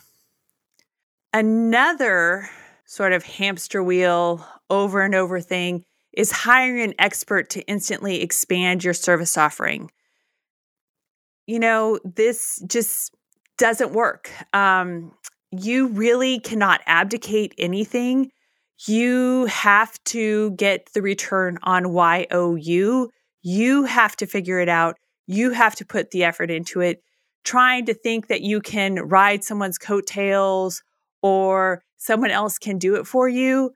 Another 1.33 2.49
sort 2.87 3.13
of 3.13 3.25
hamster 3.25 3.83
wheel 3.83 4.47
over 4.71 5.03
and 5.03 5.15
over 5.15 5.41
thing 5.41 5.85
is 6.13 6.31
hiring 6.31 6.83
an 6.83 6.95
expert 6.99 7.51
to 7.51 7.63
instantly 7.63 8.23
expand 8.23 8.85
your 8.85 8.95
service 8.95 9.37
offering. 9.37 9.91
You 11.47 11.59
know, 11.59 11.99
this 12.05 12.63
just 12.67 13.15
doesn't 13.63 13.93
work. 13.93 14.29
Um, 14.53 15.13
you 15.53 15.87
really 15.87 16.41
cannot 16.41 16.81
abdicate 16.85 17.55
anything. 17.57 18.33
You 18.89 19.47
have 19.47 20.03
to 20.07 20.51
get 20.57 20.93
the 20.95 21.01
return 21.01 21.61
on 21.63 21.95
YOU. 21.95 23.11
You 23.41 23.85
have 23.85 24.17
to 24.17 24.27
figure 24.27 24.59
it 24.59 24.69
out. 24.69 24.97
You 25.29 25.53
have 25.53 25.77
to 25.77 25.85
put 25.85 26.11
the 26.11 26.25
effort 26.25 26.51
into 26.51 26.81
it. 26.81 27.05
Trying 27.45 27.87
to 27.87 27.95
think 27.95 28.27
that 28.27 28.41
you 28.41 28.61
can 28.61 28.97
ride 28.97 29.45
someone's 29.45 29.79
coattails 29.79 30.83
or 31.23 31.85
someone 31.99 32.33
else 32.33 32.59
can 32.59 32.79
do 32.79 32.97
it 32.97 33.07
for 33.07 33.29
you 33.29 33.71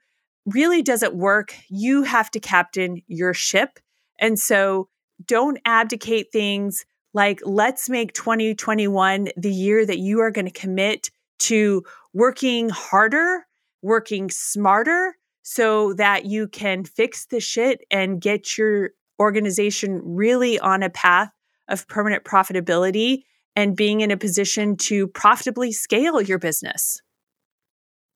really 0.46 0.82
doesn't 0.82 1.14
work. 1.14 1.54
You 1.68 2.02
have 2.02 2.28
to 2.32 2.40
captain 2.40 3.02
your 3.06 3.34
ship. 3.34 3.78
And 4.18 4.36
so 4.36 4.88
don't 5.24 5.60
abdicate 5.64 6.32
things 6.32 6.84
like, 7.16 7.40
let's 7.44 7.88
make 7.88 8.12
2021 8.12 9.28
the 9.38 9.50
year 9.50 9.87
that 9.87 9.99
you 9.99 10.20
are 10.20 10.30
going 10.30 10.44
to 10.44 10.50
commit 10.50 11.11
to 11.38 11.82
working 12.12 12.68
harder, 12.68 13.46
working 13.80 14.28
smarter, 14.30 15.16
so 15.42 15.94
that 15.94 16.26
you 16.26 16.46
can 16.46 16.85
fix 16.85 17.25
the 17.25 17.40
shit 17.40 17.80
and 17.90 18.20
get 18.20 18.58
your 18.58 18.90
organization 19.18 20.02
really 20.04 20.61
on 20.61 20.82
a 20.82 20.90
path 20.90 21.30
of 21.68 21.88
permanent 21.88 22.23
profitability 22.23 23.23
and 23.56 23.78
being 23.78 24.02
in 24.02 24.11
a 24.11 24.18
position 24.18 24.76
to 24.76 25.08
profitably 25.08 25.73
scale 25.73 26.20
your 26.20 26.38
business. 26.38 27.00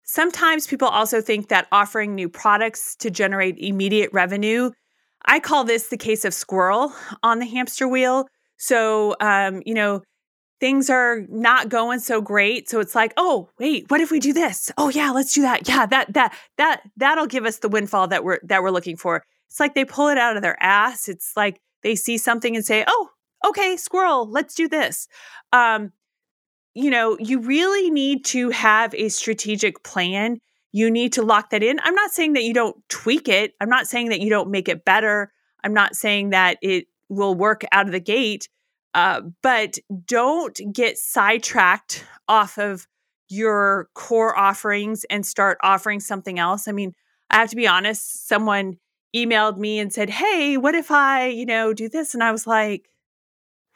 Sometimes 0.04 0.66
people 0.66 0.88
also 0.88 1.22
think 1.22 1.48
that 1.48 1.68
offering 1.72 2.14
new 2.14 2.28
products 2.28 2.96
to 2.96 3.10
generate 3.10 3.56
immediate 3.56 4.10
revenue, 4.12 4.72
I 5.24 5.40
call 5.40 5.64
this 5.64 5.88
the 5.88 5.96
case 5.96 6.26
of 6.26 6.34
squirrel 6.34 6.92
on 7.22 7.38
the 7.38 7.46
hamster 7.46 7.88
wheel. 7.88 8.28
So, 8.60 9.16
um, 9.20 9.62
you 9.64 9.72
know, 9.72 10.02
things 10.60 10.90
are 10.90 11.22
not 11.30 11.70
going 11.70 11.98
so 11.98 12.20
great. 12.20 12.68
So 12.68 12.78
it's 12.78 12.94
like, 12.94 13.14
oh, 13.16 13.48
wait, 13.58 13.90
what 13.90 14.02
if 14.02 14.10
we 14.10 14.20
do 14.20 14.34
this? 14.34 14.70
Oh 14.76 14.90
yeah, 14.90 15.10
let's 15.10 15.32
do 15.32 15.40
that. 15.40 15.66
Yeah, 15.66 15.86
that 15.86 16.12
that 16.12 16.34
that 16.58 16.82
that'll 16.98 17.26
give 17.26 17.46
us 17.46 17.58
the 17.58 17.70
windfall 17.70 18.08
that 18.08 18.22
we're 18.22 18.38
that 18.44 18.62
we're 18.62 18.70
looking 18.70 18.98
for. 18.98 19.24
It's 19.48 19.58
like 19.58 19.74
they 19.74 19.86
pull 19.86 20.08
it 20.08 20.18
out 20.18 20.36
of 20.36 20.42
their 20.42 20.62
ass. 20.62 21.08
It's 21.08 21.32
like 21.36 21.58
they 21.82 21.96
see 21.96 22.18
something 22.18 22.54
and 22.54 22.64
say, 22.64 22.84
oh, 22.86 23.08
okay, 23.46 23.78
squirrel, 23.78 24.30
let's 24.30 24.54
do 24.54 24.68
this. 24.68 25.08
Um, 25.54 25.92
you 26.74 26.90
know, 26.90 27.16
you 27.18 27.40
really 27.40 27.90
need 27.90 28.26
to 28.26 28.50
have 28.50 28.94
a 28.94 29.08
strategic 29.08 29.82
plan. 29.82 30.38
You 30.70 30.90
need 30.90 31.14
to 31.14 31.22
lock 31.22 31.48
that 31.50 31.62
in. 31.62 31.80
I'm 31.82 31.94
not 31.94 32.10
saying 32.10 32.34
that 32.34 32.44
you 32.44 32.52
don't 32.52 32.76
tweak 32.90 33.26
it. 33.26 33.54
I'm 33.58 33.70
not 33.70 33.86
saying 33.86 34.10
that 34.10 34.20
you 34.20 34.28
don't 34.28 34.50
make 34.50 34.68
it 34.68 34.84
better. 34.84 35.32
I'm 35.64 35.72
not 35.74 35.96
saying 35.96 36.30
that 36.30 36.58
it 36.60 36.86
will 37.10 37.34
work 37.34 37.62
out 37.72 37.86
of 37.86 37.92
the 37.92 38.00
gate. 38.00 38.48
Uh, 38.94 39.20
but 39.42 39.78
don't 40.06 40.58
get 40.72 40.96
sidetracked 40.96 42.04
off 42.26 42.58
of 42.58 42.86
your 43.28 43.88
core 43.94 44.36
offerings 44.36 45.04
and 45.10 45.24
start 45.24 45.58
offering 45.62 46.00
something 46.00 46.38
else. 46.38 46.66
I 46.66 46.72
mean, 46.72 46.94
I 47.28 47.36
have 47.36 47.50
to 47.50 47.56
be 47.56 47.68
honest, 47.68 48.26
someone 48.26 48.78
emailed 49.14 49.58
me 49.58 49.78
and 49.78 49.92
said, 49.92 50.10
Hey, 50.10 50.56
what 50.56 50.74
if 50.74 50.90
I, 50.90 51.26
you 51.26 51.46
know, 51.46 51.72
do 51.72 51.88
this? 51.88 52.14
And 52.14 52.22
I 52.22 52.32
was 52.32 52.46
like, 52.46 52.90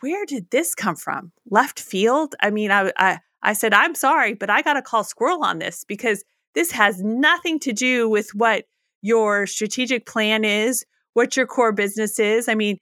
where 0.00 0.26
did 0.26 0.50
this 0.50 0.74
come 0.74 0.96
from? 0.96 1.32
Left 1.50 1.80
field? 1.80 2.34
I 2.40 2.50
mean, 2.50 2.70
I, 2.70 2.92
I, 2.96 3.20
I 3.42 3.52
said, 3.54 3.72
I'm 3.72 3.94
sorry, 3.94 4.34
but 4.34 4.50
I 4.50 4.62
got 4.62 4.74
to 4.74 4.82
call 4.82 5.04
Squirrel 5.04 5.42
on 5.44 5.58
this 5.58 5.84
because 5.84 6.24
this 6.54 6.70
has 6.72 7.02
nothing 7.02 7.58
to 7.60 7.72
do 7.72 8.08
with 8.08 8.30
what 8.34 8.64
your 9.02 9.46
strategic 9.46 10.06
plan 10.06 10.44
is, 10.44 10.84
what 11.14 11.36
your 11.36 11.46
core 11.46 11.72
business 11.72 12.18
is. 12.18 12.48
I 12.48 12.54
mean, 12.54 12.78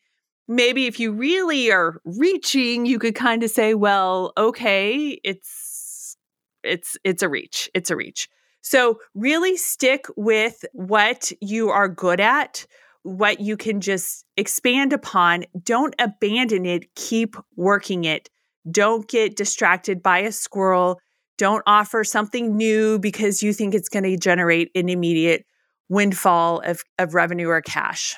maybe 0.49 0.87
if 0.87 1.01
you 1.01 1.13
really 1.13 1.71
are 1.71 2.01
reaching, 2.05 2.87
you 2.87 2.99
could 2.99 3.15
kind 3.15 3.43
of 3.43 3.51
say, 3.51 3.75
well, 3.75 4.33
okay, 4.37 5.21
it's 5.25 6.17
it's 6.63 6.97
it's 7.05 7.23
a 7.23 7.29
reach. 7.29 7.71
It's 7.75 7.91
a 7.91 7.97
reach. 7.97 8.29
So 8.63 9.01
really 9.15 9.57
stick 9.57 10.07
with 10.17 10.65
what 10.73 11.33
you 11.41 11.71
are 11.71 11.89
good 11.89 12.21
at, 12.21 12.65
what 13.03 13.41
you 13.41 13.57
can 13.57 13.81
just 13.81 14.25
expand 14.37 14.93
upon. 14.93 15.45
Don't 15.63 15.95
abandon 15.99 16.65
it, 16.65 16.95
keep 16.95 17.37
working 17.57 18.05
it. 18.05 18.31
Don't 18.71 19.09
get 19.09 19.37
distracted 19.37 20.03
by 20.03 20.19
a 20.21 20.31
squirrel. 20.33 21.01
Don't 21.39 21.65
offer 21.67 22.05
something 22.05 22.57
new 22.57 23.01
because 23.01 23.43
you 23.43 23.53
think 23.53 23.75
it's 23.75 23.89
going 23.89 24.05
to 24.05 24.17
generate 24.17 24.71
an 24.77 24.89
immediate 24.89 25.45
windfall 25.89 26.61
of, 26.65 26.83
of 26.99 27.15
revenue 27.15 27.49
or 27.49 27.61
cash. 27.61 28.15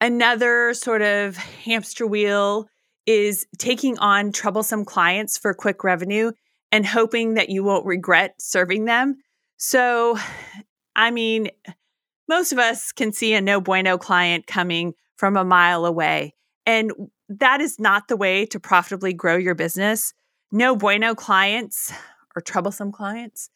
Another 0.00 0.72
sort 0.74 1.02
of 1.02 1.36
hamster 1.36 2.06
wheel 2.06 2.68
is 3.06 3.46
taking 3.58 3.98
on 3.98 4.32
troublesome 4.32 4.84
clients 4.84 5.36
for 5.36 5.52
quick 5.52 5.84
revenue 5.84 6.32
and 6.72 6.86
hoping 6.86 7.34
that 7.34 7.50
you 7.50 7.64
won't 7.64 7.84
regret 7.84 8.34
serving 8.38 8.84
them. 8.84 9.16
So, 9.56 10.18
I 10.96 11.10
mean, 11.10 11.50
most 12.28 12.52
of 12.52 12.58
us 12.58 12.92
can 12.92 13.12
see 13.12 13.34
a 13.34 13.40
no 13.40 13.60
bueno 13.60 13.98
client 13.98 14.46
coming 14.46 14.94
from 15.16 15.36
a 15.36 15.44
mile 15.44 15.84
away. 15.84 16.34
And 16.64 16.92
that 17.28 17.60
is 17.60 17.78
not 17.78 18.08
the 18.08 18.16
way 18.16 18.46
to 18.46 18.60
profitably 18.60 19.12
grow 19.12 19.36
your 19.36 19.54
business. 19.54 20.14
No 20.52 20.76
bueno 20.76 21.14
clients 21.14 21.92
or 22.34 22.42
troublesome 22.42 22.92
clients, 22.92 23.50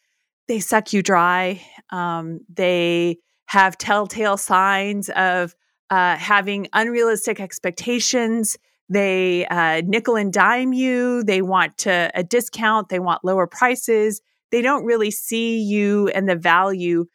they 0.49 0.61
suck 0.61 0.93
you 0.93 1.03
dry. 1.03 1.63
Um, 1.91 2.41
they 2.53 3.19
have 3.47 3.79
telltale 3.79 4.37
signs 4.37 5.09
of 5.11 5.55
uh, 5.95 6.17
having 6.17 6.67
unrealistic 6.73 7.39
expectations. 7.39 8.57
They 8.89 9.47
uh, 9.47 9.83
nickel 9.87 10.17
and 10.17 10.33
dime 10.33 10.73
you. 10.73 11.23
They 11.23 11.41
want 11.41 11.79
to, 11.79 12.11
a 12.17 12.25
discount. 12.25 12.89
They 12.89 12.99
want 12.99 13.25
lower 13.25 13.47
prices. 13.47 14.21
They 14.51 14.61
don't 14.61 14.85
really 14.85 15.13
see 15.13 15.61
you 15.61 16.09
and 16.09 16.29
the 16.29 16.35
value 16.35 17.07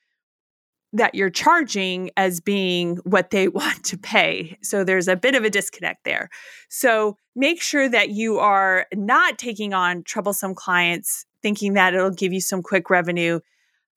that 0.93 1.13
you're 1.13 1.29
charging 1.29 2.11
as 2.15 2.39
being 2.39 2.95
what 3.03 3.31
they 3.31 3.47
want 3.59 3.83
to 3.83 3.97
pay. 3.97 4.57
So 4.63 4.85
there's 4.85 5.09
a 5.09 5.17
bit 5.17 5.35
of 5.35 5.43
a 5.43 5.49
disconnect 5.49 6.05
there. 6.05 6.29
So 6.69 7.17
make 7.35 7.61
sure 7.61 7.89
that 7.89 8.11
you 8.11 8.39
are 8.39 8.85
not 8.93 9.37
taking 9.37 9.73
on 9.73 10.03
troublesome 10.03 10.55
clients 10.55 11.25
thinking 11.41 11.73
that 11.73 11.93
it'll 11.93 12.11
give 12.11 12.31
you 12.31 12.41
some 12.41 12.63
quick 12.63 12.89
revenue. 12.89 13.41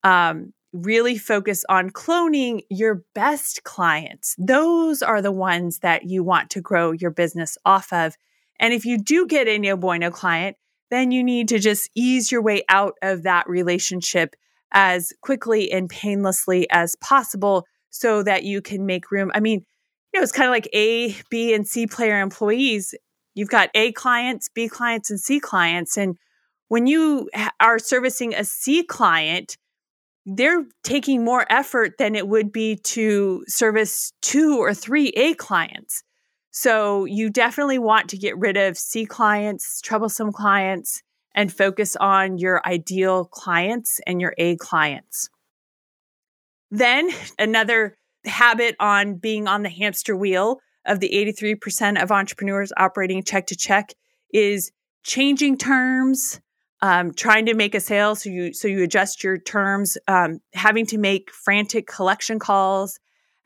Um, 0.03 0.53
really 0.73 1.19
focus 1.19 1.65
on 1.69 1.91
cloning 1.91 2.63
your 2.71 3.03
best 3.15 3.63
clients. 3.65 4.35
Those 4.39 5.03
are 5.03 5.21
the 5.21 5.33
ones 5.33 5.81
that 5.81 6.05
you 6.05 6.25
want 6.25 6.51
to 6.51 6.61
grow 6.61 6.93
your 6.93 7.11
business 7.11 7.59
off 7.65 7.93
of. 7.93 8.17
And 8.59 8.73
if 8.73 8.85
you 8.85 8.99
do 8.99 9.27
get 9.27 9.49
a 9.49 9.59
no 9.59 9.77
bueno 9.77 10.11
client, 10.11 10.57
then 10.91 11.11
you 11.11 11.23
need 11.25 11.49
to 11.49 11.59
just 11.59 11.91
ease 11.95 12.31
your 12.31 12.43
way 12.43 12.63
out 12.69 12.95
of 13.03 13.23
that 13.23 13.49
relationship 13.49 14.35
as 14.73 15.13
quickly 15.21 15.71
and 15.71 15.89
painlessly 15.89 16.67
as 16.71 16.97
possible 16.97 17.67
so 17.91 18.23
that 18.23 18.45
you 18.45 18.63
can 18.63 18.87
make 18.87 19.11
room. 19.11 19.31
I 19.35 19.41
mean, 19.41 19.65
you 20.13 20.21
know, 20.21 20.23
it's 20.23 20.33
kind 20.33 20.49
of 20.49 20.53
like 20.53 20.69
A, 20.75 21.17
B, 21.31 21.55
and 21.55 21.67
C 21.67 21.87
player 21.87 22.21
employees. 22.21 22.95
You've 23.35 23.49
got 23.49 23.71
A 23.75 23.93
clients, 23.93 24.49
B 24.49 24.69
clients, 24.69 25.11
and 25.11 25.21
C 25.21 25.41
clients. 25.41 25.97
And 25.97 26.17
when 26.69 26.87
you 26.87 27.29
are 27.61 27.79
servicing 27.79 28.35
a 28.35 28.45
C 28.45 28.83
client, 28.83 29.57
they're 30.25 30.65
taking 30.85 31.25
more 31.25 31.47
effort 31.51 31.99
than 31.99 32.15
it 32.15 32.29
would 32.29 32.53
be 32.53 32.77
to 32.77 33.45
service 33.49 34.13
two 34.23 34.59
or 34.59 34.75
three 34.75 35.09
A 35.11 35.35
clients. 35.35 36.03
So 36.51 37.07
you 37.07 37.31
definitely 37.31 37.79
want 37.79 38.11
to 38.11 38.19
get 38.19 38.39
rid 38.39 38.57
of 38.57 38.77
C 38.77 39.07
clients, 39.07 39.81
troublesome 39.81 40.33
clients, 40.33 41.03
and 41.35 41.53
focus 41.53 41.97
on 41.97 42.39
your 42.39 42.61
ideal 42.67 43.25
clients 43.25 44.01
and 44.07 44.21
your 44.21 44.35
A 44.39 44.57
clients. 44.57 45.31
Then 46.71 47.11
another 47.39 47.97
habit 48.25 48.77
on 48.79 49.17
being 49.17 49.49
on 49.49 49.63
the 49.63 49.71
hamster 49.71 50.17
wheel 50.17 50.61
of 50.87 51.01
the 51.01 51.11
83% 51.11 52.03
of 52.03 52.13
entrepreneurs 52.13 52.73
operating 52.77 53.23
check 53.23 53.47
to 53.47 53.57
check 53.57 53.95
is 54.33 54.73
changing 55.05 55.59
terms, 55.59 56.41
um, 56.83 57.15
trying 57.15 57.47
to 57.47 57.55
make 57.55 57.75
a 57.75 57.81
sale. 57.81 58.15
So 58.15 58.29
you 58.29 58.53
so 58.53 58.69
you 58.69 58.83
adjust 58.83 59.25
your 59.25 59.39
terms 59.39 59.97
um, 60.09 60.41
having 60.53 60.85
to 60.87 60.99
make 60.99 61.31
frantic 61.31 61.87
collection 61.87 62.39
calls 62.39 62.99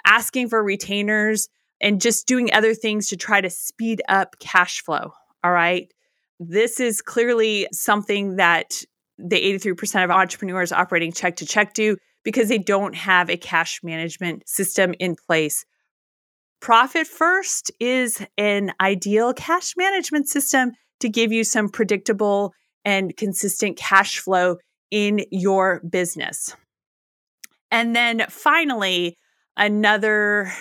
asking 0.07 0.49
for 0.49 0.63
retainers 0.63 1.49
and 1.81 2.01
just 2.01 2.27
doing 2.27 2.53
other 2.53 2.75
things 2.75 3.09
to 3.09 3.17
try 3.17 3.41
to 3.41 3.51
speed 3.51 4.01
up 4.09 4.39
cash 4.39 4.81
flow. 4.83 5.13
All 5.45 5.53
right? 5.53 5.93
This 6.41 6.81
is 6.81 7.03
clearly 7.03 7.67
something 7.73 8.37
that 8.37 8.83
the 9.19 9.41
83% 9.59 10.05
of 10.05 10.11
entrepreneurs 10.11 10.73
operating 10.73 11.13
check 11.13 11.37
to 11.37 11.47
check 11.47 11.75
do 11.75 11.97
because 12.23 12.49
they 12.49 12.59
don't 12.59 12.95
have 12.95 13.31
a 13.31 13.37
cash 13.37 13.81
management 13.83 14.49
system 14.49 14.95
in 14.99 15.17
place. 15.17 15.65
Profit 16.61 17.07
first 17.07 17.71
is 17.81 18.25
an 18.37 18.73
ideal 18.81 19.33
cash 19.33 19.75
management 19.77 20.29
system 20.29 20.73
to 21.01 21.09
give 21.09 21.33
you 21.33 21.45
some 21.45 21.69
predictable 21.69 22.53
and 22.87 23.15
consistent 23.17 23.77
cash 23.77 24.21
flow 24.21 24.57
in 24.91 25.25
your 25.31 25.81
business. 25.81 26.57
And 27.71 27.95
then 27.95 28.25
finally, 28.31 29.19
another 29.57 30.53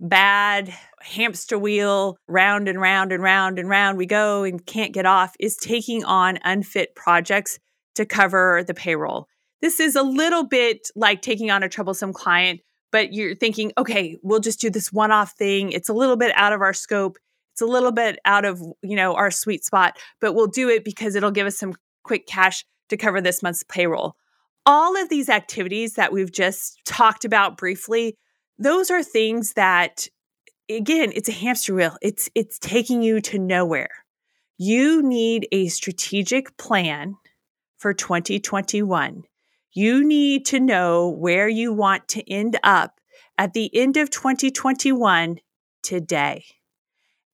bad 0.00 0.72
hamster 1.00 1.58
wheel, 1.58 2.16
round 2.26 2.68
and 2.68 2.80
round 2.80 3.12
and 3.12 3.22
round 3.22 3.58
and 3.58 3.68
round 3.68 3.98
we 3.98 4.06
go 4.06 4.44
and 4.44 4.64
can't 4.64 4.94
get 4.94 5.04
off, 5.04 5.36
is 5.38 5.56
taking 5.56 6.04
on 6.04 6.38
unfit 6.42 6.96
projects 6.96 7.58
to 7.96 8.06
cover 8.06 8.64
the 8.66 8.74
payroll. 8.74 9.26
This 9.60 9.78
is 9.78 9.94
a 9.94 10.02
little 10.02 10.44
bit 10.44 10.88
like 10.96 11.20
taking 11.20 11.50
on 11.50 11.62
a 11.62 11.68
troublesome 11.68 12.14
client, 12.14 12.60
but 12.92 13.12
you're 13.12 13.34
thinking, 13.34 13.72
okay, 13.76 14.16
we'll 14.22 14.40
just 14.40 14.60
do 14.60 14.70
this 14.70 14.90
one 14.90 15.10
off 15.10 15.32
thing. 15.32 15.72
It's 15.72 15.90
a 15.90 15.94
little 15.94 16.16
bit 16.16 16.32
out 16.34 16.54
of 16.54 16.62
our 16.62 16.72
scope. 16.72 17.18
It's 17.58 17.62
a 17.62 17.66
little 17.66 17.90
bit 17.90 18.20
out 18.24 18.44
of, 18.44 18.62
you 18.82 18.94
know, 18.94 19.16
our 19.16 19.32
sweet 19.32 19.64
spot, 19.64 19.98
but 20.20 20.32
we'll 20.32 20.46
do 20.46 20.68
it 20.68 20.84
because 20.84 21.16
it'll 21.16 21.32
give 21.32 21.48
us 21.48 21.58
some 21.58 21.74
quick 22.04 22.28
cash 22.28 22.64
to 22.88 22.96
cover 22.96 23.20
this 23.20 23.42
month's 23.42 23.64
payroll. 23.64 24.14
All 24.64 24.96
of 24.96 25.08
these 25.08 25.28
activities 25.28 25.94
that 25.94 26.12
we've 26.12 26.30
just 26.30 26.78
talked 26.84 27.24
about 27.24 27.56
briefly, 27.56 28.16
those 28.60 28.92
are 28.92 29.02
things 29.02 29.54
that 29.54 30.06
again, 30.70 31.10
it's 31.16 31.28
a 31.28 31.32
hamster 31.32 31.74
wheel. 31.74 31.96
It's 32.00 32.30
it's 32.36 32.60
taking 32.60 33.02
you 33.02 33.20
to 33.22 33.40
nowhere. 33.40 34.04
You 34.56 35.02
need 35.02 35.48
a 35.50 35.66
strategic 35.66 36.56
plan 36.58 37.16
for 37.76 37.92
2021. 37.92 39.24
You 39.72 40.06
need 40.06 40.46
to 40.46 40.60
know 40.60 41.08
where 41.08 41.48
you 41.48 41.72
want 41.72 42.06
to 42.10 42.32
end 42.32 42.56
up 42.62 43.00
at 43.36 43.52
the 43.52 43.68
end 43.76 43.96
of 43.96 44.10
2021 44.10 45.40
today. 45.82 46.44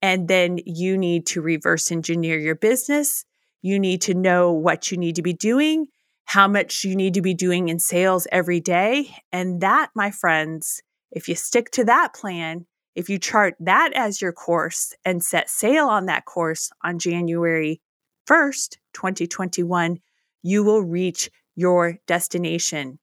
And 0.04 0.28
then 0.28 0.58
you 0.66 0.98
need 0.98 1.24
to 1.28 1.40
reverse 1.40 1.90
engineer 1.90 2.38
your 2.38 2.56
business. 2.56 3.24
You 3.62 3.78
need 3.78 4.02
to 4.02 4.12
know 4.12 4.52
what 4.52 4.92
you 4.92 4.98
need 4.98 5.16
to 5.16 5.22
be 5.22 5.32
doing, 5.32 5.86
how 6.26 6.46
much 6.46 6.84
you 6.84 6.94
need 6.94 7.14
to 7.14 7.22
be 7.22 7.32
doing 7.32 7.70
in 7.70 7.78
sales 7.78 8.26
every 8.30 8.60
day. 8.60 9.16
And 9.32 9.62
that, 9.62 9.92
my 9.94 10.10
friends, 10.10 10.82
if 11.10 11.26
you 11.26 11.34
stick 11.34 11.70
to 11.70 11.84
that 11.86 12.12
plan, 12.12 12.66
if 12.94 13.08
you 13.08 13.18
chart 13.18 13.54
that 13.60 13.94
as 13.94 14.20
your 14.20 14.34
course 14.34 14.92
and 15.06 15.24
set 15.24 15.48
sail 15.48 15.86
on 15.86 16.04
that 16.04 16.26
course 16.26 16.70
on 16.84 16.98
January 16.98 17.80
1st, 18.28 18.76
2021, 18.92 20.00
you 20.42 20.62
will 20.62 20.82
reach 20.82 21.30
your 21.54 21.96
destination 22.06 22.98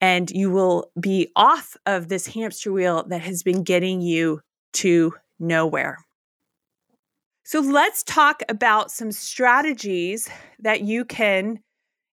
and 0.00 0.30
you 0.30 0.52
will 0.52 0.92
be 1.00 1.32
off 1.34 1.76
of 1.86 2.06
this 2.06 2.28
hamster 2.28 2.70
wheel 2.70 3.04
that 3.08 3.22
has 3.22 3.42
been 3.42 3.64
getting 3.64 4.00
you 4.00 4.42
to 4.74 5.12
nowhere. 5.40 6.05
So 7.46 7.60
let's 7.60 8.02
talk 8.02 8.42
about 8.48 8.90
some 8.90 9.12
strategies 9.12 10.28
that 10.58 10.80
you 10.80 11.04
can 11.04 11.60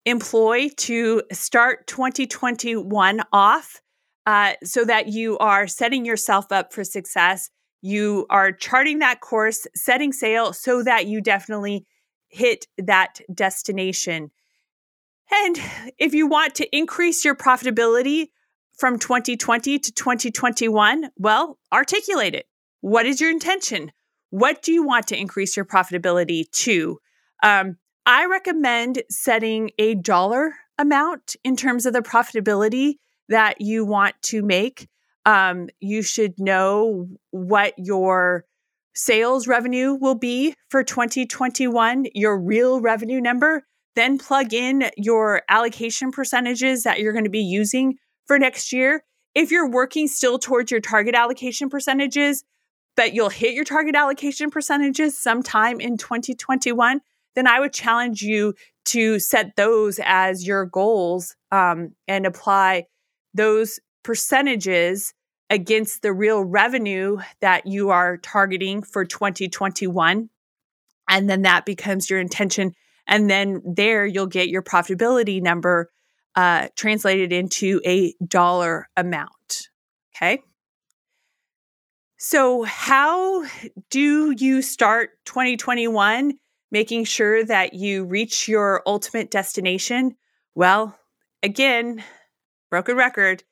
employ 0.04 0.70
to 0.78 1.22
start 1.30 1.86
2021 1.86 3.20
off 3.32 3.80
uh, 4.26 4.54
so 4.64 4.84
that 4.84 5.06
you 5.06 5.38
are 5.38 5.68
setting 5.68 6.04
yourself 6.04 6.50
up 6.50 6.72
for 6.72 6.82
success. 6.82 7.48
You 7.80 8.26
are 8.28 8.50
charting 8.50 8.98
that 8.98 9.20
course, 9.20 9.68
setting 9.72 10.12
sail 10.12 10.52
so 10.52 10.82
that 10.82 11.06
you 11.06 11.20
definitely 11.20 11.86
hit 12.26 12.66
that 12.76 13.20
destination. 13.32 14.32
And 15.30 15.60
if 15.96 16.12
you 16.12 16.26
want 16.26 16.56
to 16.56 16.76
increase 16.76 17.24
your 17.24 17.36
profitability 17.36 18.30
from 18.76 18.98
2020 18.98 19.78
to 19.78 19.92
2021, 19.92 21.10
well, 21.18 21.56
articulate 21.72 22.34
it. 22.34 22.46
What 22.80 23.06
is 23.06 23.20
your 23.20 23.30
intention? 23.30 23.92
What 24.30 24.62
do 24.62 24.72
you 24.72 24.84
want 24.84 25.08
to 25.08 25.18
increase 25.18 25.56
your 25.56 25.66
profitability 25.66 26.50
to? 26.50 26.98
Um, 27.42 27.76
I 28.06 28.26
recommend 28.26 29.02
setting 29.10 29.70
a 29.78 29.94
dollar 29.94 30.54
amount 30.78 31.36
in 31.44 31.56
terms 31.56 31.84
of 31.84 31.92
the 31.92 32.00
profitability 32.00 32.94
that 33.28 33.60
you 33.60 33.84
want 33.84 34.14
to 34.22 34.42
make. 34.42 34.88
Um, 35.26 35.68
you 35.80 36.02
should 36.02 36.34
know 36.38 37.08
what 37.30 37.74
your 37.76 38.44
sales 38.94 39.46
revenue 39.46 39.94
will 39.94 40.14
be 40.14 40.54
for 40.68 40.82
2021, 40.82 42.06
your 42.14 42.38
real 42.38 42.80
revenue 42.80 43.20
number. 43.20 43.64
Then 43.96 44.18
plug 44.18 44.54
in 44.54 44.90
your 44.96 45.42
allocation 45.48 46.12
percentages 46.12 46.84
that 46.84 47.00
you're 47.00 47.12
going 47.12 47.24
to 47.24 47.30
be 47.30 47.40
using 47.40 47.96
for 48.26 48.38
next 48.38 48.72
year. 48.72 49.04
If 49.34 49.50
you're 49.50 49.68
working 49.68 50.08
still 50.08 50.38
towards 50.38 50.70
your 50.70 50.80
target 50.80 51.14
allocation 51.14 51.68
percentages, 51.68 52.44
but 53.00 53.14
you'll 53.14 53.30
hit 53.30 53.54
your 53.54 53.64
target 53.64 53.94
allocation 53.94 54.50
percentages 54.50 55.16
sometime 55.16 55.80
in 55.80 55.96
2021, 55.96 57.00
then 57.34 57.46
I 57.46 57.58
would 57.58 57.72
challenge 57.72 58.20
you 58.20 58.52
to 58.84 59.18
set 59.18 59.56
those 59.56 59.98
as 60.04 60.46
your 60.46 60.66
goals 60.66 61.34
um, 61.50 61.94
and 62.06 62.26
apply 62.26 62.84
those 63.32 63.80
percentages 64.02 65.14
against 65.48 66.02
the 66.02 66.12
real 66.12 66.44
revenue 66.44 67.16
that 67.40 67.66
you 67.66 67.88
are 67.88 68.18
targeting 68.18 68.82
for 68.82 69.06
2021. 69.06 70.28
And 71.08 71.30
then 71.30 71.40
that 71.40 71.64
becomes 71.64 72.10
your 72.10 72.20
intention. 72.20 72.74
And 73.06 73.30
then 73.30 73.62
there 73.64 74.04
you'll 74.04 74.26
get 74.26 74.50
your 74.50 74.62
profitability 74.62 75.40
number 75.40 75.90
uh, 76.36 76.68
translated 76.76 77.32
into 77.32 77.80
a 77.86 78.12
dollar 78.22 78.90
amount. 78.94 79.70
Okay. 80.14 80.42
So, 82.22 82.64
how 82.64 83.46
do 83.88 84.32
you 84.32 84.60
start 84.60 85.12
2021 85.24 86.34
making 86.70 87.04
sure 87.04 87.42
that 87.46 87.72
you 87.72 88.04
reach 88.04 88.46
your 88.46 88.82
ultimate 88.84 89.30
destination? 89.30 90.16
Well, 90.54 90.98
again, 91.42 92.04
broken 92.70 92.94
record, 92.94 93.44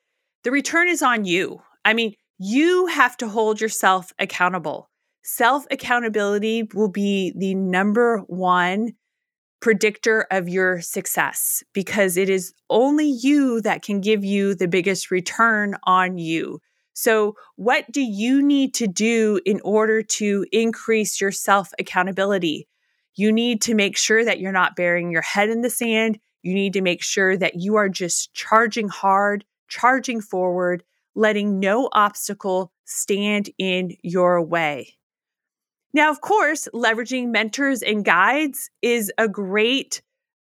the 0.43 0.51
return 0.51 0.87
is 0.87 1.01
on 1.01 1.25
you. 1.25 1.63
I 1.83 1.95
mean, 1.95 2.13
you 2.37 2.85
have 2.85 3.17
to 3.17 3.27
hold 3.27 3.59
yourself 3.59 4.13
accountable. 4.19 4.91
Self 5.23 5.65
accountability 5.71 6.69
will 6.75 6.91
be 6.91 7.33
the 7.35 7.55
number 7.55 8.19
one 8.27 8.91
predictor 9.61 10.27
of 10.29 10.47
your 10.47 10.79
success 10.79 11.63
because 11.73 12.17
it 12.17 12.29
is 12.29 12.53
only 12.69 13.09
you 13.09 13.61
that 13.61 13.81
can 13.81 13.99
give 13.99 14.23
you 14.23 14.53
the 14.53 14.67
biggest 14.67 15.09
return 15.09 15.75
on 15.85 16.19
you. 16.19 16.61
So, 17.01 17.37
what 17.55 17.89
do 17.93 18.01
you 18.01 18.41
need 18.41 18.73
to 18.73 18.85
do 18.85 19.39
in 19.45 19.61
order 19.63 20.03
to 20.03 20.45
increase 20.51 21.21
your 21.21 21.31
self 21.31 21.71
accountability? 21.79 22.67
You 23.15 23.31
need 23.31 23.61
to 23.61 23.73
make 23.73 23.95
sure 23.95 24.25
that 24.25 24.41
you're 24.41 24.51
not 24.51 24.75
burying 24.75 25.09
your 25.09 25.21
head 25.21 25.49
in 25.49 25.61
the 25.61 25.69
sand. 25.69 26.19
You 26.41 26.53
need 26.53 26.73
to 26.73 26.81
make 26.81 27.01
sure 27.01 27.37
that 27.37 27.55
you 27.55 27.77
are 27.77 27.87
just 27.87 28.33
charging 28.33 28.89
hard, 28.89 29.45
charging 29.69 30.19
forward, 30.19 30.83
letting 31.15 31.57
no 31.61 31.87
obstacle 31.93 32.73
stand 32.83 33.49
in 33.57 33.95
your 34.03 34.41
way. 34.41 34.97
Now, 35.93 36.11
of 36.11 36.19
course, 36.19 36.67
leveraging 36.73 37.29
mentors 37.29 37.81
and 37.81 38.03
guides 38.03 38.69
is 38.81 39.09
a 39.17 39.29
great 39.29 40.01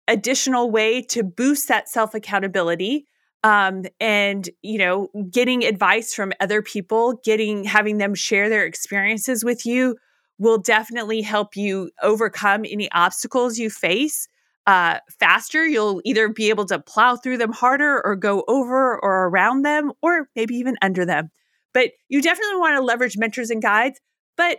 additional 0.08 0.70
way 0.70 1.02
to 1.02 1.22
boost 1.22 1.68
that 1.68 1.90
self 1.90 2.14
accountability. 2.14 3.06
Um, 3.44 3.84
and 4.00 4.48
you 4.62 4.78
know, 4.78 5.08
getting 5.30 5.64
advice 5.64 6.12
from 6.14 6.32
other 6.40 6.62
people, 6.62 7.20
getting 7.24 7.64
having 7.64 7.98
them 7.98 8.14
share 8.14 8.48
their 8.48 8.64
experiences 8.64 9.44
with 9.44 9.64
you 9.64 9.96
will 10.38 10.58
definitely 10.58 11.22
help 11.22 11.56
you 11.56 11.90
overcome 12.02 12.64
any 12.64 12.90
obstacles 12.92 13.58
you 13.58 13.70
face 13.70 14.28
uh, 14.66 14.98
faster. 15.18 15.66
You'll 15.66 16.00
either 16.04 16.28
be 16.28 16.50
able 16.50 16.66
to 16.66 16.78
plow 16.78 17.16
through 17.16 17.38
them 17.38 17.52
harder 17.52 18.02
or 18.04 18.14
go 18.16 18.44
over 18.48 18.98
or 19.02 19.28
around 19.28 19.62
them 19.62 19.92
or 20.02 20.28
maybe 20.36 20.54
even 20.56 20.76
under 20.82 21.04
them. 21.06 21.30
But 21.72 21.92
you 22.08 22.20
definitely 22.20 22.58
want 22.58 22.76
to 22.76 22.82
leverage 22.82 23.16
mentors 23.16 23.50
and 23.50 23.62
guides. 23.62 23.98
But 24.36 24.58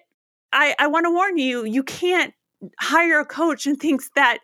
I, 0.51 0.75
I 0.79 0.87
want 0.87 1.05
to 1.05 1.11
warn 1.11 1.37
you, 1.37 1.63
you 1.63 1.83
can't 1.83 2.33
hire 2.79 3.19
a 3.19 3.25
coach 3.25 3.67
and 3.67 3.79
thinks 3.79 4.09
that 4.15 4.39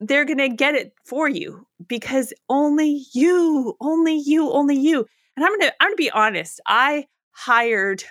they're 0.00 0.24
going 0.24 0.38
to 0.38 0.48
get 0.48 0.74
it 0.74 0.92
for 1.04 1.28
you 1.28 1.66
because 1.88 2.32
only 2.48 3.04
you, 3.14 3.76
only 3.80 4.16
you, 4.16 4.50
only 4.52 4.76
you. 4.76 5.06
And 5.36 5.44
I'm 5.44 5.52
going 5.52 5.62
to, 5.62 5.74
I'm 5.80 5.88
going 5.88 5.96
to 5.96 5.96
be 5.96 6.10
honest. 6.10 6.60
I 6.66 7.06
hired 7.32 8.04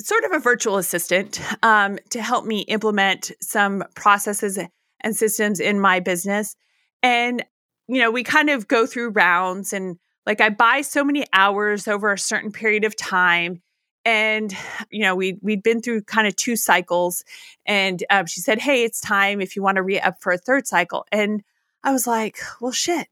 sort 0.00 0.24
of 0.24 0.32
a 0.32 0.38
virtual 0.38 0.76
assistant 0.76 1.40
um, 1.62 1.98
to 2.10 2.20
help 2.20 2.44
me 2.44 2.60
implement 2.62 3.30
some 3.40 3.84
processes 3.94 4.58
and 5.00 5.16
systems 5.16 5.60
in 5.60 5.80
my 5.80 6.00
business. 6.00 6.56
And, 7.02 7.44
you 7.88 8.00
know, 8.00 8.10
we 8.10 8.24
kind 8.24 8.50
of 8.50 8.66
go 8.66 8.86
through 8.86 9.10
rounds 9.10 9.72
and 9.72 9.98
like 10.26 10.40
I 10.40 10.48
buy 10.50 10.80
so 10.80 11.04
many 11.04 11.26
hours 11.32 11.86
over 11.86 12.12
a 12.12 12.18
certain 12.18 12.50
period 12.50 12.84
of 12.84 12.96
time. 12.96 13.62
And, 14.04 14.54
you 14.90 15.00
know, 15.00 15.14
we, 15.14 15.38
we'd 15.40 15.62
been 15.62 15.80
through 15.80 16.02
kind 16.02 16.26
of 16.26 16.36
two 16.36 16.56
cycles. 16.56 17.24
And 17.64 18.04
um, 18.10 18.26
she 18.26 18.40
said, 18.40 18.58
Hey, 18.60 18.84
it's 18.84 19.00
time 19.00 19.40
if 19.40 19.56
you 19.56 19.62
want 19.62 19.76
to 19.76 19.82
re 19.82 19.98
up 19.98 20.20
for 20.20 20.32
a 20.32 20.38
third 20.38 20.66
cycle. 20.66 21.06
And 21.10 21.42
I 21.82 21.92
was 21.92 22.06
like, 22.06 22.38
Well, 22.60 22.72
shit. 22.72 23.08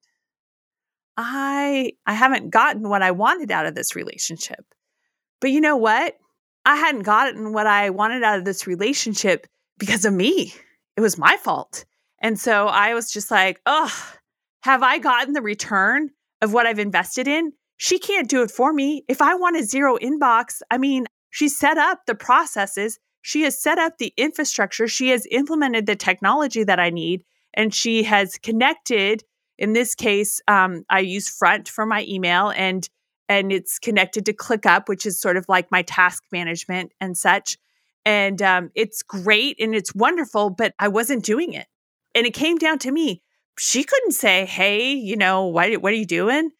I 1.17 1.93
I 2.07 2.15
haven't 2.15 2.51
gotten 2.51 2.89
what 2.89 3.03
I 3.03 3.11
wanted 3.11 3.51
out 3.51 3.67
of 3.67 3.75
this 3.75 3.95
relationship. 3.95 4.65
But 5.41 5.51
you 5.51 5.61
know 5.61 5.77
what? 5.77 6.17
I 6.65 6.77
hadn't 6.77 7.03
gotten 7.03 7.53
what 7.53 7.67
I 7.67 7.91
wanted 7.91 8.23
out 8.23 8.39
of 8.39 8.45
this 8.45 8.67
relationship 8.67 9.47
because 9.79 10.05
of 10.05 10.15
me. 10.15 10.55
It 10.97 11.01
was 11.01 11.19
my 11.19 11.37
fault. 11.37 11.85
And 12.21 12.39
so 12.39 12.69
I 12.69 12.95
was 12.95 13.13
just 13.13 13.31
like, 13.31 13.61
oh, 13.67 13.93
have 14.63 14.83
I 14.83 14.99
gotten 14.99 15.33
the 15.33 15.43
return 15.43 16.11
of 16.41 16.53
what 16.53 16.67
I've 16.67 16.79
invested 16.79 17.27
in? 17.27 17.53
She 17.83 17.99
can't 17.99 18.29
do 18.29 18.43
it 18.43 18.51
for 18.53 18.73
me. 18.73 19.05
If 19.09 19.21
I 19.21 19.35
want 19.35 19.57
a 19.57 19.65
zero 19.65 19.99
inbox, 19.99 20.63
I 20.71 20.79
mean, 20.79 21.07
she 21.31 21.49
set 21.49 21.79
up 21.79 22.07
the 22.07 22.15
processes, 22.15 23.01
she 23.23 23.43
has 23.43 23.61
set 23.61 23.77
up 23.77 23.99
the 23.99 24.15
infrastructure, 24.17 24.87
she 24.87 25.09
has 25.09 25.27
implemented 25.33 25.87
the 25.87 25.97
technology 25.97 26.63
that 26.63 26.79
I 26.79 26.91
need, 26.91 27.25
and 27.55 27.75
she 27.75 28.05
has 28.05 28.39
connected. 28.39 29.25
In 29.59 29.73
this 29.73 29.97
case, 29.97 30.41
um, 30.47 30.85
I 30.91 31.01
use 31.01 31.29
Front 31.29 31.69
for 31.69 31.85
my 31.85 32.07
email 32.09 32.51
and 32.51 32.89
and 33.29 33.51
it's 33.51 33.81
connected 33.81 34.27
to 34.27 34.33
ClickUp, 34.33 34.87
which 34.87 35.05
is 35.05 35.21
sort 35.21 35.37
of 35.37 35.49
like 35.49 35.73
my 35.73 35.83
task 35.83 36.23
management 36.31 36.93
and 37.01 37.19
such. 37.19 37.59
And 38.05 38.41
um, 38.43 38.71
it's 38.77 39.03
great 39.03 39.57
and 39.59 39.75
it's 39.75 39.93
wonderful, 39.93 40.51
but 40.51 40.73
I 40.79 40.87
wasn't 40.87 41.25
doing 41.25 41.53
it. 41.53 41.67
And 42.15 42.29
it 42.29 42.35
came 42.35 42.59
down 42.59 42.79
to 42.79 42.93
me. 42.93 43.23
She 43.59 43.83
couldn't 43.83 44.13
say, 44.13 44.47
Hey, 44.47 44.93
you 44.93 45.17
know, 45.17 45.47
what, 45.47 45.73
what 45.83 45.93
are 45.93 45.97
you 45.97 46.07
doing? 46.07 46.53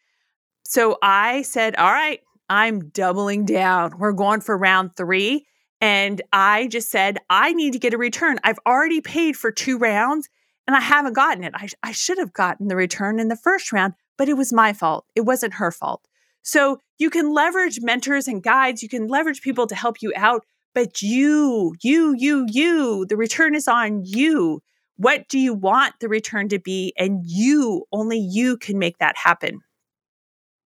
So 0.63 0.97
I 1.01 1.41
said, 1.43 1.75
All 1.75 1.91
right, 1.91 2.21
I'm 2.49 2.89
doubling 2.89 3.45
down. 3.45 3.97
We're 3.97 4.13
going 4.13 4.41
for 4.41 4.57
round 4.57 4.95
three. 4.95 5.45
And 5.81 6.21
I 6.31 6.67
just 6.67 6.89
said, 6.89 7.17
I 7.29 7.51
need 7.53 7.73
to 7.73 7.79
get 7.79 7.93
a 7.93 7.97
return. 7.97 8.39
I've 8.43 8.59
already 8.65 9.01
paid 9.01 9.35
for 9.35 9.51
two 9.51 9.77
rounds 9.77 10.29
and 10.65 10.75
I 10.75 10.79
haven't 10.79 11.13
gotten 11.13 11.43
it. 11.43 11.51
I, 11.55 11.67
I 11.83 11.91
should 11.91 12.17
have 12.17 12.31
gotten 12.31 12.67
the 12.67 12.75
return 12.75 13.19
in 13.19 13.27
the 13.27 13.35
first 13.35 13.73
round, 13.73 13.93
but 14.17 14.29
it 14.29 14.37
was 14.37 14.53
my 14.53 14.71
fault. 14.71 15.05
It 15.13 15.21
wasn't 15.21 15.55
her 15.55 15.71
fault. 15.71 16.07
So 16.41 16.79
you 16.99 17.09
can 17.09 17.33
leverage 17.33 17.79
mentors 17.81 18.27
and 18.27 18.41
guides. 18.41 18.81
You 18.81 18.89
can 18.89 19.07
leverage 19.07 19.41
people 19.41 19.67
to 19.67 19.75
help 19.75 20.01
you 20.01 20.13
out, 20.15 20.45
but 20.73 21.01
you, 21.01 21.75
you, 21.81 22.15
you, 22.17 22.45
you, 22.49 23.05
the 23.07 23.17
return 23.17 23.55
is 23.55 23.67
on 23.67 24.03
you. 24.05 24.61
What 24.95 25.27
do 25.27 25.39
you 25.39 25.53
want 25.53 25.95
the 25.99 26.07
return 26.07 26.49
to 26.49 26.59
be? 26.59 26.93
And 26.97 27.21
you, 27.25 27.85
only 27.91 28.19
you 28.19 28.57
can 28.57 28.77
make 28.77 28.99
that 28.99 29.17
happen. 29.17 29.61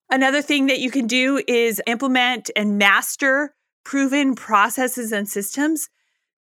Another 0.09 0.41
thing 0.41 0.67
that 0.67 0.79
you 0.79 0.89
can 0.89 1.07
do 1.07 1.41
is 1.47 1.81
implement 1.85 2.49
and 2.55 2.77
master 2.77 3.53
proven 3.83 4.35
processes 4.35 5.11
and 5.11 5.27
systems. 5.27 5.89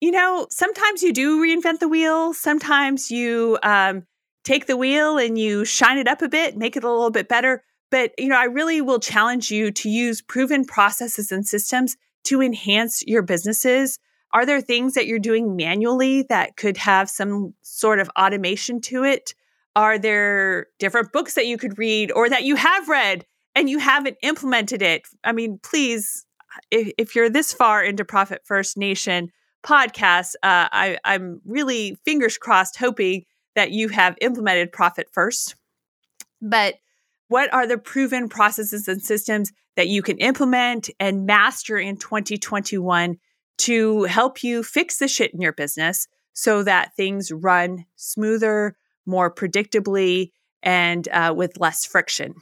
You 0.01 0.11
know, 0.11 0.47
sometimes 0.51 1.03
you 1.03 1.13
do 1.13 1.43
reinvent 1.43 1.81
the 1.81 1.89
wheel. 1.89 2.35
Sometimes 2.35 3.11
you 3.11 3.59
um, 3.63 4.05
take 4.45 4.67
the 4.67 4.77
wheel 4.77 5.19
and 5.19 5.39
you 5.39 5.65
shine 5.65 5.99
it 5.99 6.09
up 6.09 6.23
a 6.23 6.29
bit, 6.29 6.57
make 6.57 6.77
it 6.77 6.85
a 6.85 6.91
little 6.91 7.11
bit 7.11 7.29
better. 7.29 7.63
But, 7.91 8.13
you 8.19 8.29
know, 8.29 8.39
I 8.39 8.45
really 8.45 8.81
will 8.81 8.99
challenge 8.99 9.51
you 9.51 9.71
to 9.71 9.89
use 9.89 10.21
proven 10.21 10.65
processes 10.65 11.33
and 11.33 11.47
systems 11.47 11.97
to 12.27 12.43
enhance 12.43 13.03
your 13.07 13.23
businesses? 13.23 13.99
Are 14.33 14.45
there 14.45 14.61
things 14.61 14.95
that 14.95 15.07
you're 15.07 15.19
doing 15.19 15.57
manually 15.57 16.23
that 16.25 16.57
could 16.57 16.77
have 16.77 17.09
some 17.09 17.55
sort 17.63 18.01
of 18.01 18.11
automation 18.19 18.81
to 18.83 19.05
it? 19.05 19.35
Are 19.75 19.99
there 19.99 20.67
different 20.79 21.13
books 21.13 21.35
that 21.35 21.47
you 21.47 21.57
could 21.57 21.79
read 21.79 22.11
or 22.11 22.29
that 22.29 22.43
you 22.43 22.57
have 22.57 22.89
read 22.89 23.25
and 23.57 23.71
you 23.71 23.79
haven't 23.79 24.19
implemented 24.23 24.83
it? 24.83 25.09
I 25.25 25.33
mean, 25.33 25.59
please, 25.63 26.27
if, 26.71 26.93
if 26.99 27.17
you're 27.17 27.31
this 27.31 27.53
far 27.53 27.83
into 27.83 28.05
Profit 28.05 28.43
First 28.45 28.77
Nation 28.77 29.33
podcast, 29.65 30.35
uh, 30.43 30.69
I, 30.71 30.99
I'm 31.05 31.41
really 31.45 31.99
fingers 32.05 32.39
crossed 32.39 32.77
hoping 32.77 33.25
that 33.57 33.73
you 33.73 33.89
have 33.89 34.17
implemented 34.21 34.71
Profit 34.71 35.09
First. 35.11 35.57
But 36.41 36.75
what 37.29 37.53
are 37.53 37.67
the 37.67 37.79
proven 37.79 38.29
processes 38.29 38.87
and 38.87 39.03
systems 39.03 39.51
that 39.75 39.89
you 39.89 40.03
can 40.03 40.19
implement 40.19 40.91
and 41.01 41.27
master 41.27 41.79
in 41.79 41.97
2021 41.97 43.17
to 43.59 44.05
help 44.05 44.45
you 44.45 44.63
fix 44.63 44.99
the 44.99 45.09
shit 45.09 45.33
in 45.33 45.41
your 45.41 45.53
business 45.53 46.07
so 46.35 46.63
that 46.63 46.95
things 46.95 47.33
run 47.33 47.87
smoother, 47.97 48.77
more 49.07 49.35
predictably, 49.35 50.33
and 50.63 51.09
uh, 51.09 51.33
with 51.35 51.59
less 51.59 51.87
friction? 51.87 52.35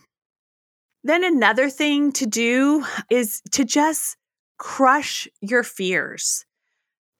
Then 1.04 1.22
another 1.22 1.68
thing 1.68 2.12
to 2.12 2.26
do 2.26 2.84
is 3.10 3.42
to 3.52 3.64
just 3.64 4.16
crush 4.56 5.28
your 5.42 5.62
fears. 5.62 6.46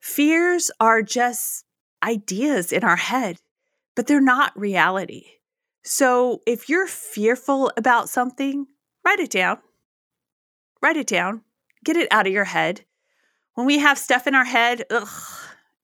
Fears 0.00 0.70
are 0.80 1.02
just 1.02 1.64
ideas 2.02 2.72
in 2.72 2.82
our 2.82 2.96
head, 2.96 3.36
but 3.94 4.06
they're 4.06 4.22
not 4.22 4.58
reality. 4.58 5.26
So 5.84 6.40
if 6.46 6.70
you're 6.70 6.86
fearful 6.86 7.70
about 7.76 8.08
something, 8.08 8.66
write 9.04 9.20
it 9.20 9.30
down. 9.30 9.58
Write 10.82 10.96
it 10.96 11.06
down. 11.06 11.42
Get 11.84 11.98
it 11.98 12.08
out 12.10 12.26
of 12.26 12.32
your 12.32 12.44
head. 12.44 12.86
When 13.52 13.66
we 13.66 13.78
have 13.78 13.98
stuff 13.98 14.26
in 14.26 14.34
our 14.34 14.44
head, 14.44 14.84
ugh, 14.90 15.08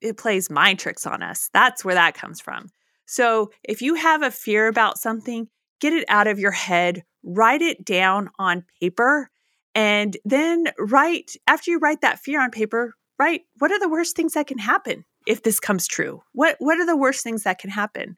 it 0.00 0.16
plays 0.16 0.48
mind 0.48 0.78
tricks 0.78 1.06
on 1.06 1.22
us. 1.22 1.50
That's 1.52 1.84
where 1.84 1.94
that 1.94 2.14
comes 2.14 2.40
from. 2.40 2.70
So 3.04 3.50
if 3.62 3.82
you 3.82 3.94
have 3.94 4.22
a 4.22 4.30
fear 4.30 4.68
about 4.68 4.96
something, 4.96 5.48
get 5.80 5.92
it 5.92 6.04
out 6.08 6.26
of 6.26 6.38
your 6.38 6.50
head, 6.52 7.04
write 7.22 7.62
it 7.62 7.84
down 7.84 8.30
on 8.38 8.64
paper, 8.80 9.30
and 9.74 10.16
then 10.24 10.68
write, 10.78 11.32
after 11.46 11.70
you 11.70 11.78
write 11.78 12.00
that 12.00 12.20
fear 12.20 12.40
on 12.40 12.50
paper, 12.50 12.94
write 13.18 13.42
what 13.58 13.70
are 13.70 13.78
the 13.78 13.88
worst 13.88 14.16
things 14.16 14.34
that 14.34 14.46
can 14.46 14.58
happen 14.58 15.04
if 15.26 15.42
this 15.42 15.60
comes 15.60 15.86
true? 15.86 16.22
What 16.32 16.56
what 16.58 16.78
are 16.78 16.86
the 16.86 16.96
worst 16.96 17.22
things 17.22 17.42
that 17.42 17.58
can 17.58 17.70
happen? 17.70 18.16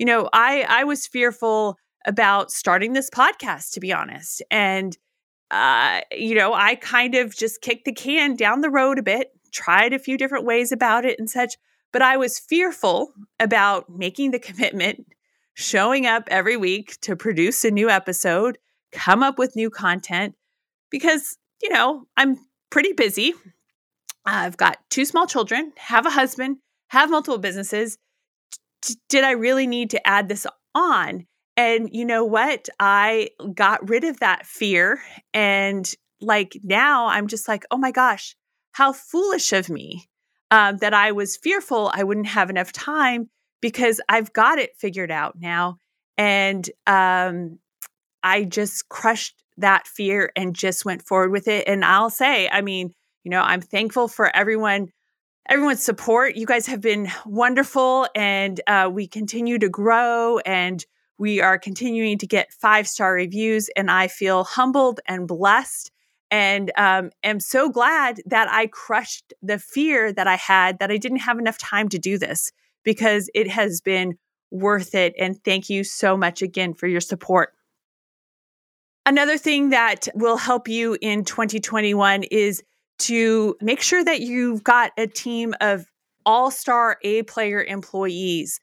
you 0.00 0.06
know, 0.06 0.30
I 0.32 0.64
I 0.66 0.84
was 0.84 1.06
fearful 1.06 1.76
about 2.06 2.50
starting 2.50 2.94
this 2.94 3.10
podcast 3.10 3.72
to 3.72 3.80
be 3.80 3.92
honest. 3.92 4.42
And 4.50 4.96
uh, 5.50 6.00
you 6.10 6.34
know, 6.34 6.54
I 6.54 6.76
kind 6.76 7.14
of 7.14 7.36
just 7.36 7.60
kicked 7.60 7.84
the 7.84 7.92
can 7.92 8.34
down 8.34 8.62
the 8.62 8.70
road 8.70 8.98
a 8.98 9.02
bit, 9.02 9.28
tried 9.52 9.92
a 9.92 9.98
few 9.98 10.16
different 10.16 10.46
ways 10.46 10.72
about 10.72 11.04
it 11.04 11.18
and 11.18 11.28
such, 11.28 11.56
but 11.92 12.00
I 12.00 12.16
was 12.16 12.38
fearful 12.38 13.12
about 13.38 13.90
making 13.90 14.30
the 14.30 14.38
commitment, 14.38 15.06
showing 15.54 16.06
up 16.06 16.24
every 16.28 16.56
week 16.56 16.98
to 17.02 17.16
produce 17.16 17.64
a 17.64 17.70
new 17.70 17.90
episode, 17.90 18.58
come 18.92 19.22
up 19.22 19.38
with 19.38 19.56
new 19.56 19.70
content 19.70 20.34
because, 20.90 21.36
you 21.62 21.68
know, 21.70 22.06
I'm 22.16 22.38
pretty 22.70 22.92
busy. 22.92 23.34
I've 24.24 24.56
got 24.56 24.78
two 24.90 25.04
small 25.04 25.26
children, 25.26 25.72
have 25.76 26.06
a 26.06 26.10
husband, 26.10 26.58
have 26.88 27.10
multiple 27.10 27.38
businesses 27.38 27.98
did 29.08 29.24
I 29.24 29.32
really 29.32 29.66
need 29.66 29.90
to 29.90 30.06
add 30.06 30.28
this 30.28 30.46
on? 30.74 31.26
And 31.56 31.90
you 31.92 32.04
know 32.04 32.24
what? 32.24 32.68
I 32.78 33.28
got 33.54 33.88
rid 33.88 34.04
of 34.04 34.20
that 34.20 34.46
fear. 34.46 35.00
And 35.34 35.90
like 36.20 36.58
now 36.62 37.06
I'm 37.08 37.26
just 37.26 37.48
like, 37.48 37.64
oh 37.70 37.76
my 37.76 37.90
gosh, 37.90 38.36
how 38.72 38.92
foolish 38.92 39.52
of 39.52 39.68
me. 39.68 40.08
um, 40.50 40.78
that 40.78 40.94
I 40.94 41.12
was 41.12 41.36
fearful 41.36 41.90
I 41.94 42.02
wouldn't 42.02 42.26
have 42.26 42.50
enough 42.50 42.72
time 42.72 43.30
because 43.60 44.00
I've 44.08 44.32
got 44.32 44.58
it 44.58 44.76
figured 44.76 45.10
out 45.10 45.36
now. 45.38 45.78
And 46.16 46.68
um, 46.86 47.58
I 48.22 48.44
just 48.44 48.88
crushed 48.88 49.42
that 49.56 49.86
fear 49.86 50.32
and 50.36 50.54
just 50.54 50.84
went 50.84 51.02
forward 51.02 51.30
with 51.30 51.48
it. 51.48 51.66
And 51.66 51.84
I'll 51.84 52.10
say, 52.10 52.48
I 52.48 52.60
mean, 52.60 52.92
you 53.24 53.30
know, 53.30 53.40
I'm 53.40 53.60
thankful 53.60 54.08
for 54.08 54.34
everyone 54.34 54.90
everyone's 55.48 55.82
support. 55.82 56.36
You 56.36 56.46
guys 56.46 56.66
have 56.66 56.80
been 56.80 57.10
wonderful, 57.26 58.06
and 58.14 58.60
uh, 58.66 58.88
we 58.92 59.06
continue 59.06 59.58
to 59.58 59.68
grow, 59.68 60.38
and 60.38 60.84
we 61.18 61.40
are 61.40 61.58
continuing 61.58 62.18
to 62.18 62.26
get 62.26 62.52
five 62.52 62.86
star 62.86 63.12
reviews. 63.12 63.68
And 63.76 63.90
I 63.90 64.08
feel 64.08 64.44
humbled 64.44 65.00
and 65.06 65.26
blessed, 65.26 65.90
and 66.30 66.70
um, 66.76 67.10
am 67.22 67.40
so 67.40 67.68
glad 67.68 68.20
that 68.26 68.48
I 68.50 68.68
crushed 68.68 69.34
the 69.42 69.58
fear 69.58 70.12
that 70.12 70.26
I 70.26 70.36
had 70.36 70.78
that 70.78 70.90
I 70.90 70.96
didn't 70.96 71.18
have 71.18 71.38
enough 71.38 71.58
time 71.58 71.88
to 71.90 71.98
do 71.98 72.16
this 72.16 72.52
because 72.84 73.30
it 73.34 73.48
has 73.48 73.80
been 73.80 74.16
worth 74.50 74.94
it. 74.94 75.14
And 75.18 75.42
thank 75.44 75.70
you 75.70 75.84
so 75.84 76.16
much 76.16 76.42
again 76.42 76.74
for 76.74 76.86
your 76.86 77.00
support. 77.00 77.52
Another 79.06 79.38
thing 79.38 79.70
that 79.70 80.08
will 80.14 80.36
help 80.36 80.68
you 80.68 80.96
in 81.00 81.24
2021 81.24 82.24
is 82.24 82.62
to 83.00 83.56
make 83.60 83.80
sure 83.80 84.04
that 84.04 84.20
you've 84.20 84.62
got 84.62 84.92
a 84.98 85.06
team 85.06 85.54
of 85.60 85.86
all 86.26 86.50
star 86.50 86.98
A 87.02 87.22
player 87.22 87.62
employees. 87.62 88.60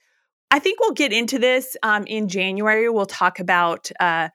I 0.51 0.59
think 0.59 0.79
we'll 0.79 0.93
get 0.93 1.11
into 1.11 1.39
this 1.39 1.75
um, 1.83 2.05
in 2.05 2.29
January. 2.29 2.89
We'll 2.89 3.05
talk 3.05 3.39
about 3.39 3.91
uh, 3.99 4.29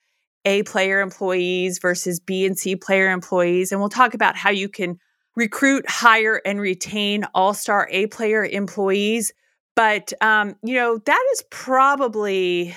A 0.45 0.65
player 0.65 1.01
employees 1.01 1.79
versus 1.79 2.21
B 2.21 2.45
and 2.45 2.59
C 2.59 2.77
player 2.77 3.11
employees, 3.11 3.73
and 3.73 3.81
we'll 3.81 3.89
talk 3.89 4.13
about 4.13 4.37
how 4.37 4.51
you 4.51 4.69
can 4.69 4.99
recruit, 5.37 5.89
hire, 5.89 6.43
and 6.45 6.61
retain 6.61 7.25
all 7.35 7.55
star 7.55 7.89
A 7.91 8.07
player 8.09 8.45
employees. 8.45 9.33
But, 9.75 10.13
um, 10.21 10.57
you 10.63 10.75
know, 10.75 10.99
that 10.99 11.25
is 11.33 11.45
probably 11.51 12.75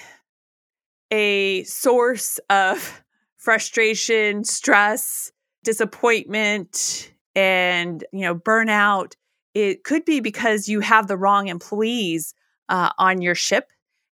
a 1.12 1.64
source 1.64 2.40
of 2.50 3.04
frustration, 3.38 4.44
stress, 4.44 5.32
disappointment, 5.64 7.12
and 7.36 8.04
you 8.14 8.22
know 8.22 8.36
burnout. 8.36 9.14
It 9.54 9.84
could 9.84 10.06
be 10.06 10.20
because 10.20 10.68
you 10.68 10.80
have 10.80 11.08
the 11.08 11.18
wrong 11.18 11.48
employees 11.48 12.34
uh, 12.70 12.92
on 12.98 13.22
your 13.22 13.36
ship 13.36 13.72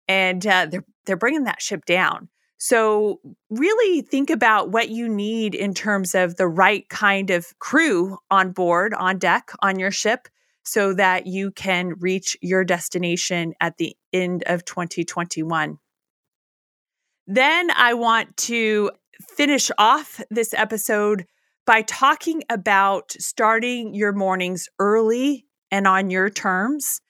and 0.08 0.46
uh, 0.46 0.66
they're 0.66 0.84
they're 1.06 1.16
bringing 1.16 1.44
that 1.44 1.62
ship 1.62 1.84
down. 1.84 2.28
So 2.58 3.20
really 3.48 4.02
think 4.02 4.28
about 4.28 4.70
what 4.70 4.90
you 4.90 5.08
need 5.08 5.54
in 5.54 5.72
terms 5.72 6.14
of 6.14 6.36
the 6.36 6.46
right 6.46 6.86
kind 6.90 7.30
of 7.30 7.58
crew 7.58 8.18
on 8.30 8.52
board 8.52 8.92
on 8.92 9.18
deck 9.18 9.50
on 9.62 9.78
your 9.78 9.90
ship 9.90 10.28
so 10.70 10.94
that 10.94 11.26
you 11.26 11.50
can 11.50 11.94
reach 11.98 12.36
your 12.40 12.64
destination 12.64 13.54
at 13.60 13.76
the 13.78 13.96
end 14.12 14.42
of 14.46 14.64
2021 14.64 15.78
then 17.26 17.70
i 17.72 17.94
want 17.94 18.36
to 18.36 18.90
finish 19.36 19.70
off 19.78 20.20
this 20.30 20.54
episode 20.54 21.26
by 21.66 21.82
talking 21.82 22.42
about 22.50 23.12
starting 23.12 23.94
your 23.94 24.12
mornings 24.12 24.68
early 24.78 25.46
and 25.70 25.86
on 25.86 26.10
your 26.10 26.30
terms. 26.30 27.00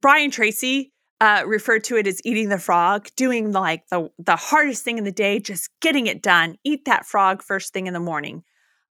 Brian 0.00 0.30
Tracy 0.30 0.92
uh, 1.20 1.44
referred 1.46 1.84
to 1.84 1.96
it 1.96 2.06
as 2.06 2.20
eating 2.24 2.48
the 2.48 2.58
frog, 2.58 3.08
doing 3.16 3.52
like 3.52 3.86
the, 3.90 4.10
the 4.18 4.36
hardest 4.36 4.82
thing 4.82 4.98
in 4.98 5.04
the 5.04 5.12
day, 5.12 5.38
just 5.38 5.70
getting 5.80 6.08
it 6.08 6.20
done. 6.20 6.56
Eat 6.64 6.84
that 6.86 7.06
frog 7.06 7.42
first 7.42 7.72
thing 7.72 7.86
in 7.86 7.94
the 7.94 8.00
morning. 8.00 8.42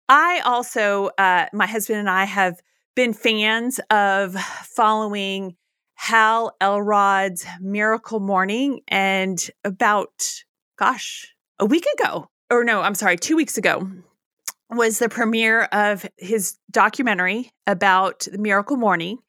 I 0.07 0.39
also, 0.45 1.09
uh, 1.17 1.47
my 1.51 1.65
husband 1.67 1.99
and 1.99 2.09
I 2.09 2.23
have 2.25 2.61
been 2.95 3.13
fans 3.13 3.79
of 3.89 4.33
following 4.35 5.55
Hal 5.95 6.55
Elrod's 6.59 7.45
Miracle 7.59 8.19
Morning. 8.19 8.81
And 8.87 9.39
about, 9.63 10.09
gosh, 10.77 11.33
a 11.59 11.65
week 11.65 11.85
ago, 11.99 12.29
or 12.49 12.63
no, 12.63 12.81
I'm 12.81 12.95
sorry, 12.95 13.17
two 13.17 13.35
weeks 13.35 13.57
ago, 13.57 13.89
was 14.69 14.99
the 14.99 15.09
premiere 15.09 15.63
of 15.71 16.05
his 16.17 16.57
documentary 16.71 17.51
about 17.67 18.27
the 18.31 18.37
Miracle 18.37 18.77
Morning. 18.77 19.19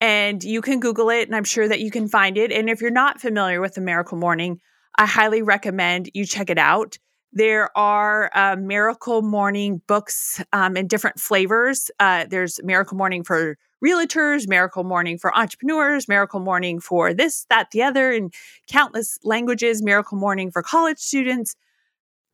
And 0.00 0.44
you 0.44 0.60
can 0.60 0.78
Google 0.78 1.10
it, 1.10 1.26
and 1.26 1.34
I'm 1.34 1.44
sure 1.44 1.66
that 1.66 1.80
you 1.80 1.90
can 1.90 2.08
find 2.08 2.38
it. 2.38 2.52
And 2.52 2.70
if 2.70 2.80
you're 2.80 2.90
not 2.90 3.20
familiar 3.20 3.60
with 3.60 3.74
the 3.74 3.80
Miracle 3.80 4.18
Morning, 4.18 4.60
I 4.96 5.06
highly 5.06 5.42
recommend 5.42 6.10
you 6.14 6.24
check 6.24 6.50
it 6.50 6.58
out. 6.58 6.98
There 7.32 7.76
are 7.76 8.30
uh, 8.34 8.56
Miracle 8.56 9.22
Morning 9.22 9.82
books 9.86 10.42
um, 10.52 10.76
in 10.76 10.86
different 10.86 11.20
flavors. 11.20 11.90
Uh, 12.00 12.24
there's 12.28 12.58
Miracle 12.62 12.96
Morning 12.96 13.22
for 13.22 13.56
realtors, 13.84 14.48
Miracle 14.48 14.84
Morning 14.84 15.18
for 15.18 15.36
entrepreneurs, 15.36 16.08
Miracle 16.08 16.40
Morning 16.40 16.80
for 16.80 17.12
this, 17.12 17.46
that, 17.50 17.70
the 17.70 17.82
other, 17.82 18.10
in 18.10 18.30
countless 18.68 19.18
languages, 19.22 19.82
Miracle 19.82 20.18
Morning 20.18 20.50
for 20.50 20.62
college 20.62 20.98
students. 20.98 21.54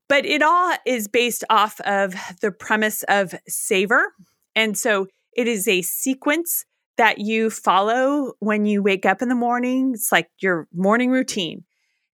But 0.09 0.24
it 0.26 0.42
all 0.42 0.76
is 0.87 1.09
based 1.09 1.44
off 1.50 1.80
of 1.80 2.14
the 2.40 2.52
premise 2.52 3.02
of 3.09 3.35
SAVER. 3.48 4.12
And 4.54 4.78
so 4.78 5.09
it 5.37 5.48
is 5.48 5.66
a 5.66 5.83
sequence 5.83 6.64
that 6.96 7.18
you 7.18 7.50
follow 7.50 8.35
when 8.38 8.66
you 8.66 8.83
wake 8.83 9.04
up 9.04 9.22
in 9.22 9.28
the 9.28 9.35
morning. 9.35 9.92
It's 9.94 10.12
like 10.12 10.30
your 10.38 10.68
morning 10.72 11.11
routine. 11.11 11.64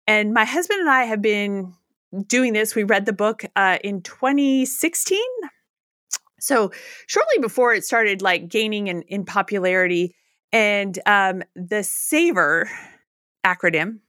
And 0.07 0.33
my 0.33 0.45
husband 0.45 0.81
and 0.81 0.89
I 0.89 1.05
have 1.05 1.21
been 1.21 1.75
doing 2.27 2.53
this. 2.53 2.75
We 2.75 2.83
read 2.83 3.07
the 3.07 3.13
book 3.13 3.45
uh, 3.57 3.79
in 3.83 4.03
2016. 4.03 5.19
So 6.41 6.73
shortly 7.07 7.39
before 7.41 7.75
it 7.75 7.85
started 7.85 8.23
like 8.23 8.49
gaining 8.49 8.87
in, 8.87 9.03
in 9.03 9.25
popularity. 9.25 10.15
And 10.53 10.99
um, 11.07 11.43
the 11.55 11.83
SAVER 11.83 12.69
acronym 13.45 14.01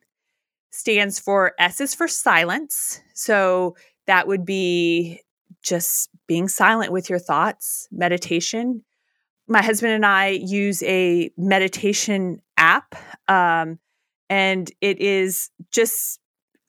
stands 0.71 1.19
for 1.19 1.53
S 1.59 1.81
is 1.81 1.93
for 1.93 2.07
silence. 2.07 3.01
So 3.13 3.75
that 4.07 4.27
would 4.27 4.45
be 4.45 5.21
just 5.61 6.09
being 6.27 6.47
silent 6.47 6.91
with 6.91 7.09
your 7.09 7.19
thoughts, 7.19 7.87
meditation. 7.91 8.83
My 9.47 9.61
husband 9.61 9.93
and 9.93 10.05
I 10.05 10.29
use 10.29 10.81
a 10.83 11.29
meditation 11.37 12.41
app, 12.57 12.95
um, 13.27 13.79
and 14.29 14.71
it 14.79 15.01
is 15.01 15.49
just 15.71 16.20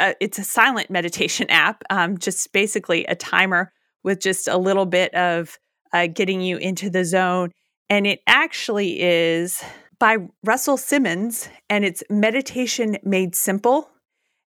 a, 0.02 0.14
it's 0.20 0.38
a 0.38 0.44
silent 0.44 0.90
meditation 0.90 1.46
app, 1.50 1.82
um, 1.90 2.18
just 2.18 2.52
basically 2.52 3.04
a 3.06 3.14
timer 3.14 3.72
with 4.04 4.20
just 4.20 4.48
a 4.48 4.58
little 4.58 4.86
bit 4.86 5.14
of 5.14 5.58
uh, 5.92 6.06
getting 6.08 6.40
you 6.40 6.56
into 6.56 6.90
the 6.90 7.04
zone. 7.04 7.50
And 7.88 8.06
it 8.06 8.20
actually 8.26 9.00
is 9.00 9.62
by 9.98 10.16
Russell 10.44 10.76
Simmons, 10.76 11.48
and 11.70 11.84
it's 11.84 12.02
Meditation 12.10 12.98
Made 13.04 13.36
Simple 13.36 13.88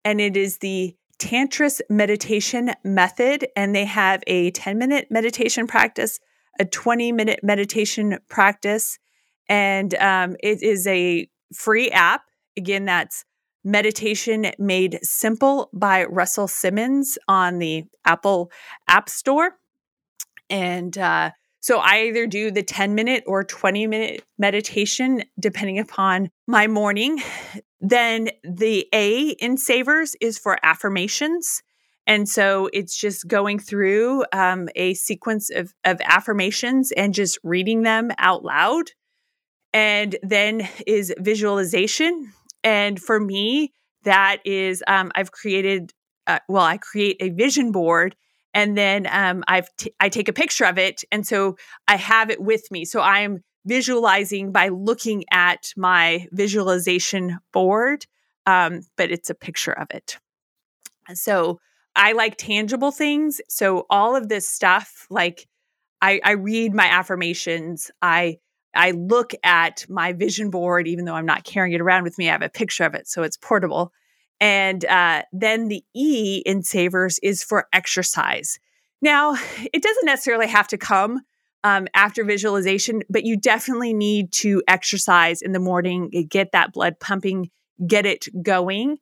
and 0.03 0.19
it 0.21 0.37
is 0.37 0.57
the 0.59 0.95
Tantris 1.19 1.81
meditation 1.89 2.71
method. 2.83 3.47
And 3.55 3.75
they 3.75 3.85
have 3.85 4.23
a 4.27 4.51
10 4.51 4.77
minute 4.77 5.07
meditation 5.09 5.67
practice, 5.67 6.19
a 6.59 6.65
20 6.65 7.11
minute 7.11 7.41
meditation 7.43 8.19
practice, 8.29 8.97
and 9.47 9.93
um, 9.95 10.35
it 10.41 10.63
is 10.63 10.87
a 10.87 11.27
free 11.53 11.89
app. 11.91 12.23
Again, 12.57 12.85
that's 12.85 13.23
Meditation 13.63 14.52
Made 14.58 15.00
Simple 15.04 15.69
by 15.74 16.06
Russell 16.06 16.47
Simmons 16.47 17.17
on 17.28 17.60
the 17.60 17.86
Apple 18.06 18.52
App 18.88 19.10
Store. 19.10 19.58
And 20.50 20.97
uh, 20.97 21.32
so 21.62 21.78
I 21.78 22.08
either 22.08 22.26
do 22.26 22.50
the 22.50 22.63
10 22.63 22.95
minute 22.95 23.24
or 23.28 23.43
20 23.43 23.86
minute 23.88 24.24
meditation, 24.38 25.24
depending 25.39 25.80
upon 25.80 26.30
my 26.47 26.67
morning. 26.67 27.21
Then 27.80 28.30
the 28.43 28.88
A 28.93 29.30
in 29.39 29.58
Savers 29.58 30.15
is 30.19 30.38
for 30.38 30.58
affirmations. 30.63 31.62
And 32.08 32.28
so 32.28 32.69
it's 32.74 32.95
just 33.00 33.28
going 33.28 33.60
through 33.60 34.26
um, 34.34 34.69
a 34.76 34.95
sequence 34.95 35.50
of, 35.50 35.74
of 35.86 36.02
affirmations 36.04 36.91
and 36.91 37.13
just 37.13 37.38
reading 37.43 37.84
them 37.84 38.12
out 38.17 38.43
loud. 38.43 38.91
And 39.74 40.17
then 40.21 40.67
is 40.86 41.13
visualization. 41.19 42.34
And 42.63 43.02
for 43.02 43.19
me, 43.19 43.74
that 44.04 44.38
is, 44.45 44.84
um, 44.88 45.12
I've 45.15 45.32
created, 45.32 45.93
uh, 46.28 46.39
well, 46.47 46.63
I 46.63 46.78
create 46.78 47.17
a 47.19 47.30
vision 47.30 47.71
board 47.71 48.15
and 48.54 48.78
then 48.78 49.08
um, 49.10 49.43
I've 49.47 49.69
t- 49.78 49.93
I 50.00 50.10
take 50.10 50.28
a 50.28 50.34
picture 50.34 50.65
of 50.65 50.78
it, 50.78 51.04
and 51.12 51.26
so 51.26 51.58
I 51.88 51.95
have 51.95 52.30
it 52.30 52.41
with 52.41 52.69
me. 52.71 52.86
So 52.86 53.02
I'm 53.02 53.43
visualizing 53.65 54.52
by 54.52 54.69
looking 54.69 55.24
at 55.32 55.71
my 55.78 56.28
visualization 56.32 57.39
board, 57.54 58.06
um, 58.45 58.82
but 58.97 59.12
it's 59.12 59.30
a 59.30 59.36
picture 59.36 59.71
of 59.71 59.88
it. 59.91 60.17
So 61.13 61.60
I 61.95 62.13
like 62.13 62.38
tangible 62.38 62.91
things. 62.91 63.39
So 63.47 63.86
all 63.89 64.15
of 64.15 64.30
this 64.30 64.50
stuff, 64.50 65.06
like 65.10 65.47
I, 66.02 66.19
I 66.24 66.32
read 66.32 66.74
my 66.74 66.86
affirmations, 66.86 67.91
I 68.02 68.38
I 68.73 68.91
look 68.91 69.34
at 69.43 69.86
my 69.89 70.13
vision 70.13 70.49
board, 70.49 70.88
even 70.88 71.05
though 71.05 71.15
I'm 71.15 71.25
not 71.25 71.43
carrying 71.43 71.73
it 71.73 71.81
around 71.81 72.03
with 72.03 72.17
me. 72.17 72.29
I 72.29 72.31
have 72.31 72.41
a 72.41 72.49
picture 72.49 72.84
of 72.84 72.93
it, 72.93 73.07
so 73.07 73.23
it's 73.23 73.38
portable. 73.38 73.91
And 74.39 74.84
uh, 74.86 75.23
then 75.31 75.67
the 75.67 75.84
E 75.93 76.41
in 76.45 76.63
Savers 76.63 77.19
is 77.19 77.43
for 77.43 77.67
exercise. 77.73 78.60
Now, 79.01 79.34
it 79.73 79.84
doesn't 79.84 80.05
necessarily 80.05 80.47
have 80.47 80.67
to 80.69 80.77
come 80.77 81.21
um, 81.63 81.88
after 81.93 82.23
visualization, 82.23 83.03
but 83.10 83.23
you 83.23 83.38
definitely 83.38 83.93
need 83.93 84.31
to 84.34 84.63
exercise 84.67 85.41
in 85.41 85.51
the 85.51 85.60
morning, 85.60 86.10
get 86.29 86.51
that 86.53 86.73
blood 86.73 86.99
pumping, 86.99 87.51
get 87.86 88.05
it 88.05 88.27
going. 88.41 88.97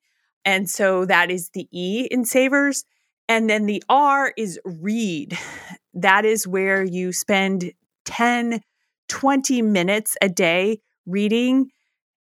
And 0.46 0.70
so 0.70 1.06
that 1.06 1.32
is 1.32 1.50
the 1.52 1.68
E 1.72 2.08
in 2.10 2.26
savers. 2.26 2.86
And 3.28 3.50
then 3.50 3.66
the 3.66 3.84
R 3.90 4.34
is 4.38 4.60
read. 4.66 5.38
That 5.96 6.24
is 6.24 6.48
where 6.48 6.84
you 6.84 7.12
spend 7.12 7.74
10, 8.06 8.62
20 9.10 9.62
minutes 9.62 10.18
a 10.22 10.30
day 10.30 10.80
reading. 11.06 11.70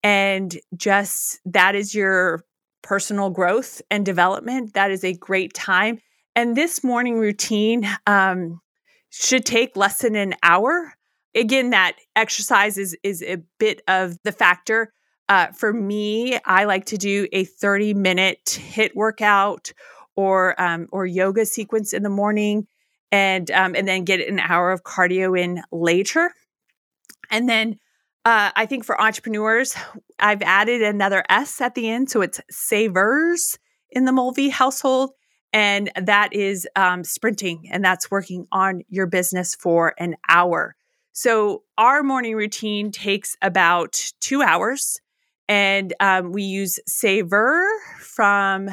And 0.02 0.56
just 0.76 1.40
that 1.44 1.74
is 1.74 1.94
your 1.94 2.44
personal 2.82 3.30
growth 3.30 3.82
and 3.90 4.06
development. 4.06 4.74
That 4.74 4.90
is 4.90 5.04
a 5.04 5.12
great 5.12 5.52
time. 5.52 5.98
And 6.34 6.56
this 6.56 6.84
morning 6.84 7.18
routine, 7.18 7.88
um, 8.06 8.60
should 9.10 9.44
take 9.44 9.76
less 9.76 10.02
than 10.02 10.14
an 10.16 10.34
hour. 10.42 10.94
Again, 11.34 11.70
that 11.70 11.96
exercise 12.14 12.78
is, 12.78 12.96
is 13.02 13.22
a 13.22 13.38
bit 13.58 13.82
of 13.88 14.16
the 14.24 14.32
factor. 14.32 14.92
Uh, 15.28 15.48
for 15.48 15.72
me, 15.72 16.38
I 16.44 16.64
like 16.64 16.86
to 16.86 16.98
do 16.98 17.26
a 17.32 17.44
30 17.44 17.94
minute 17.94 18.44
HIIT 18.44 18.94
workout 18.94 19.72
or 20.14 20.60
um, 20.60 20.86
or 20.92 21.04
yoga 21.04 21.44
sequence 21.44 21.92
in 21.92 22.02
the 22.02 22.08
morning, 22.10 22.66
and 23.10 23.50
um, 23.50 23.74
and 23.74 23.88
then 23.88 24.04
get 24.04 24.26
an 24.26 24.38
hour 24.38 24.70
of 24.70 24.84
cardio 24.84 25.38
in 25.38 25.62
later. 25.72 26.32
And 27.30 27.48
then 27.48 27.78
uh, 28.24 28.50
I 28.56 28.66
think 28.66 28.84
for 28.84 29.00
entrepreneurs, 29.00 29.74
I've 30.18 30.42
added 30.42 30.82
another 30.82 31.24
S 31.28 31.60
at 31.60 31.74
the 31.74 31.88
end, 31.88 32.10
so 32.10 32.22
it's 32.22 32.40
savers 32.50 33.58
in 33.90 34.04
the 34.04 34.12
Mulvey 34.12 34.48
household 34.48 35.12
and 35.56 35.90
that 35.96 36.34
is 36.34 36.68
um, 36.76 37.02
sprinting 37.02 37.68
and 37.70 37.82
that's 37.82 38.10
working 38.10 38.46
on 38.52 38.82
your 38.88 39.06
business 39.06 39.54
for 39.54 39.94
an 39.98 40.14
hour. 40.28 40.76
So 41.12 41.62
our 41.78 42.02
morning 42.02 42.34
routine 42.34 42.90
takes 42.90 43.36
about 43.40 44.12
two 44.20 44.42
hours, 44.42 45.00
and 45.48 45.94
um, 45.98 46.32
we 46.32 46.42
use 46.42 46.78
SAVER 46.86 47.66
from 48.00 48.68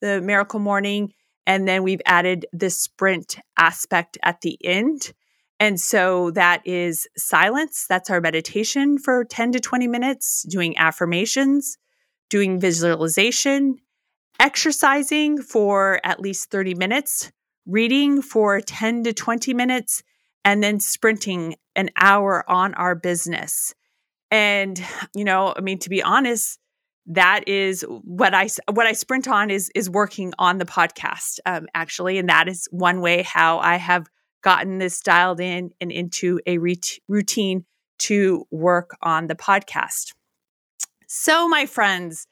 the 0.00 0.20
Miracle 0.20 0.60
Morning, 0.60 1.12
and 1.48 1.66
then 1.66 1.82
we've 1.82 2.02
added 2.06 2.46
the 2.52 2.70
sprint 2.70 3.40
aspect 3.58 4.18
at 4.22 4.40
the 4.42 4.56
end. 4.62 5.12
And 5.60 5.80
so 5.80 6.30
that 6.32 6.62
is 6.64 7.08
silence. 7.16 7.86
That's 7.88 8.10
our 8.10 8.20
meditation 8.20 8.98
for 8.98 9.24
10 9.24 9.52
to 9.52 9.60
20 9.60 9.88
minutes, 9.88 10.44
doing 10.48 10.78
affirmations, 10.78 11.78
doing 12.30 12.60
visualization, 12.60 13.78
exercising 14.38 15.42
for 15.42 16.00
at 16.04 16.20
least 16.20 16.50
30 16.50 16.74
minutes, 16.74 17.32
reading 17.66 18.22
for 18.22 18.60
10 18.60 19.04
to 19.04 19.12
20 19.12 19.52
minutes, 19.52 20.02
and 20.44 20.62
then 20.62 20.78
sprinting 20.78 21.56
an 21.74 21.90
hour 21.96 22.48
on 22.48 22.74
our 22.74 22.94
business. 22.94 23.74
And, 24.30 24.80
you 25.14 25.24
know, 25.24 25.54
I 25.56 25.60
mean, 25.60 25.78
to 25.80 25.90
be 25.90 26.02
honest, 26.02 26.58
that 27.06 27.48
is 27.48 27.82
what 27.88 28.34
I 28.34 28.48
what 28.70 28.86
I 28.86 28.92
sprint 28.92 29.28
on 29.28 29.50
is 29.50 29.70
is 29.74 29.88
working 29.88 30.34
on 30.38 30.58
the 30.58 30.66
podcast 30.66 31.38
um, 31.46 31.66
actually, 31.74 32.18
and 32.18 32.28
that 32.28 32.48
is 32.48 32.68
one 32.70 33.00
way 33.00 33.22
how 33.22 33.58
I 33.60 33.76
have 33.76 34.06
gotten 34.42 34.78
this 34.78 35.00
dialed 35.00 35.40
in 35.40 35.70
and 35.80 35.90
into 35.90 36.40
a 36.46 36.58
routine 36.58 37.64
to 37.98 38.46
work 38.50 38.96
on 39.02 39.26
the 39.26 39.34
podcast. 39.34 40.14
So, 41.06 41.48
my 41.48 41.66
friends, 41.66 42.26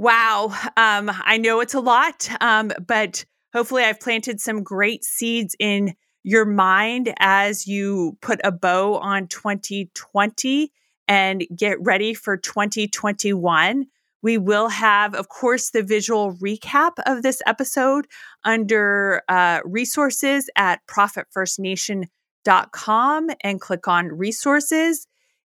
Wow. 0.00 0.46
Um, 0.76 1.10
I 1.24 1.36
know 1.36 1.60
it's 1.60 1.74
a 1.74 1.80
lot, 1.80 2.28
um, 2.40 2.72
but 2.86 3.24
hopefully 3.52 3.84
I've 3.84 4.00
planted 4.00 4.40
some 4.40 4.62
great 4.62 5.04
seeds 5.04 5.56
in 5.58 5.94
your 6.22 6.44
mind 6.44 7.12
as 7.18 7.66
you 7.66 8.16
put 8.22 8.40
a 8.44 8.52
bow 8.52 8.96
on 8.96 9.26
2020 9.26 10.72
and 11.08 11.44
get 11.54 11.76
ready 11.82 12.14
for 12.14 12.36
2021. 12.36 13.86
We 14.22 14.38
will 14.38 14.68
have, 14.68 15.14
of 15.14 15.28
course, 15.28 15.70
the 15.70 15.82
visual 15.82 16.34
recap 16.34 16.92
of 17.06 17.22
this 17.22 17.40
episode 17.46 18.06
under 18.44 19.22
uh, 19.28 19.60
resources 19.64 20.50
at 20.56 20.80
profitfirstnation.com 20.86 23.30
and 23.42 23.60
click 23.60 23.88
on 23.88 24.08
resources. 24.08 25.06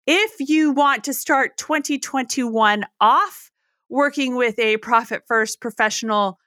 If 0.06 0.36
you 0.40 0.72
want 0.72 1.04
to 1.06 1.14
start 1.14 1.58
2021 1.58 2.86
off, 3.00 3.50
working 3.90 4.36
with 4.36 4.60
a 4.60 4.76
profit 4.78 5.24
first 5.28 5.60
professional 5.62 6.38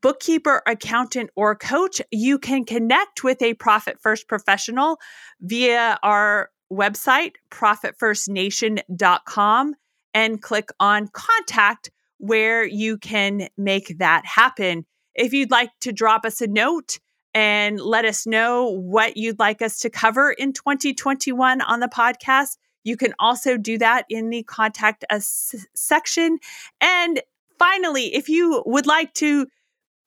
bookkeeper, 0.00 0.62
accountant, 0.66 1.30
or 1.36 1.54
coach, 1.56 2.00
you 2.10 2.38
can 2.38 2.64
connect 2.64 3.22
with 3.24 3.42
a 3.42 3.52
profit 3.54 3.98
first 4.00 4.28
professional 4.28 4.98
via 5.40 5.98
our 6.02 6.50
website, 6.72 7.32
profitfirstnation.com, 7.50 9.74
and 10.18 10.42
click 10.42 10.70
on 10.80 11.06
contact 11.06 11.92
where 12.18 12.66
you 12.66 12.98
can 12.98 13.46
make 13.56 13.98
that 13.98 14.26
happen. 14.26 14.84
If 15.14 15.32
you'd 15.32 15.52
like 15.52 15.70
to 15.82 15.92
drop 15.92 16.24
us 16.24 16.40
a 16.40 16.48
note 16.48 16.98
and 17.34 17.80
let 17.80 18.04
us 18.04 18.26
know 18.26 18.64
what 18.64 19.16
you'd 19.16 19.38
like 19.38 19.62
us 19.62 19.78
to 19.80 19.90
cover 19.90 20.32
in 20.32 20.52
2021 20.52 21.60
on 21.60 21.78
the 21.78 21.86
podcast, 21.86 22.56
you 22.82 22.96
can 22.96 23.14
also 23.20 23.56
do 23.56 23.78
that 23.78 24.06
in 24.10 24.28
the 24.28 24.42
contact 24.42 25.04
us 25.08 25.54
section. 25.76 26.38
And 26.80 27.22
finally, 27.56 28.12
if 28.12 28.28
you 28.28 28.64
would 28.66 28.86
like 28.86 29.14
to 29.14 29.46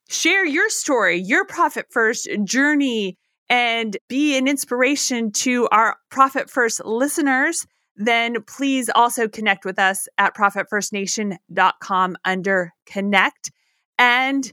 share 0.09 0.45
your 0.45 0.69
story, 0.69 1.21
your 1.21 1.45
profit 1.45 1.85
first 1.89 2.27
journey, 2.43 3.17
and 3.49 3.95
be 4.09 4.37
an 4.37 4.49
inspiration 4.49 5.31
to 5.31 5.69
our 5.71 5.95
profit 6.09 6.49
first 6.49 6.83
listeners, 6.83 7.65
then 8.05 8.41
please 8.43 8.89
also 8.93 9.27
connect 9.27 9.65
with 9.65 9.79
us 9.79 10.07
at 10.17 10.35
profitfirstnation.com 10.35 12.17
under 12.25 12.73
connect. 12.85 13.51
And 13.97 14.51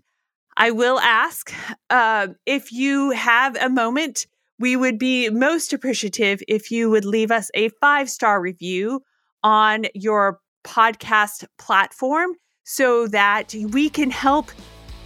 I 0.56 0.70
will 0.72 0.98
ask 0.98 1.52
uh, 1.88 2.28
if 2.44 2.72
you 2.72 3.10
have 3.10 3.56
a 3.56 3.68
moment 3.68 4.26
we 4.58 4.74
would 4.74 4.98
be 4.98 5.30
most 5.30 5.72
appreciative 5.72 6.42
if 6.48 6.70
you 6.70 6.90
would 6.90 7.04
leave 7.04 7.30
us 7.30 7.50
a 7.54 7.68
five 7.80 8.10
star 8.10 8.40
review 8.40 9.02
on 9.42 9.86
your 9.94 10.40
podcast 10.64 11.46
platform 11.58 12.32
so 12.64 13.06
that 13.06 13.54
we 13.70 13.88
can 13.88 14.10
help 14.10 14.50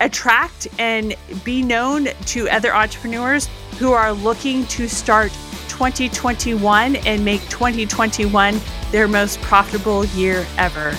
attract 0.00 0.66
and 0.78 1.14
be 1.44 1.62
known 1.62 2.08
to 2.26 2.48
other 2.48 2.74
entrepreneurs 2.74 3.48
who 3.78 3.92
are 3.92 4.12
looking 4.12 4.66
to 4.66 4.88
start 4.88 5.30
2021 5.72 6.96
and 6.96 7.24
make 7.24 7.40
2021 7.48 8.60
their 8.90 9.08
most 9.08 9.40
profitable 9.40 10.04
year 10.04 10.46
ever. 10.58 10.94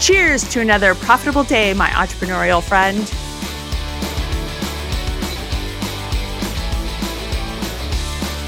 Cheers 0.00 0.42
to 0.50 0.60
another 0.60 0.96
profitable 0.96 1.44
day, 1.44 1.72
my 1.72 1.86
entrepreneurial 1.90 2.60
friend. 2.60 2.98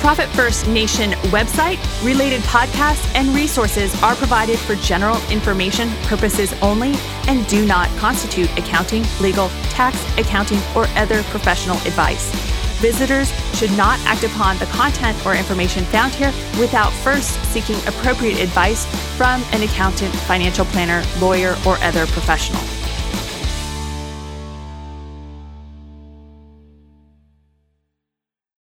Profit 0.01 0.29
First 0.31 0.67
Nation 0.67 1.13
website, 1.31 1.79
related 2.05 2.41
podcasts, 2.43 3.11
and 3.15 3.29
resources 3.29 3.95
are 4.03 4.17
provided 4.17 4.59
for 4.59 4.75
general 4.75 5.17
information 5.31 5.89
purposes 6.03 6.53
only 6.61 6.95
and 7.29 7.47
do 7.47 7.65
not 7.65 7.89
constitute 7.97 8.51
accounting, 8.59 9.05
legal, 9.21 9.49
tax, 9.71 9.97
accounting, 10.19 10.59
or 10.75 10.87
other 10.97 11.23
professional 11.25 11.77
advice. 11.87 12.64
Visitors 12.81 13.33
should 13.55 13.71
not 13.77 13.99
act 14.01 14.25
upon 14.25 14.59
the 14.59 14.67
content 14.67 15.17
or 15.25 15.35
information 15.35 15.85
found 15.87 16.13
here 16.13 16.33
without 16.59 16.93
first 16.93 17.33
seeking 17.53 17.77
appropriate 17.87 18.41
advice 18.41 18.85
from 19.17 19.43
an 19.53 19.63
accountant, 19.63 20.15
financial 20.27 20.65
planner, 20.67 21.03
lawyer, 21.21 21.57
or 21.67 21.77
other 21.79 22.07
professional. 22.07 22.63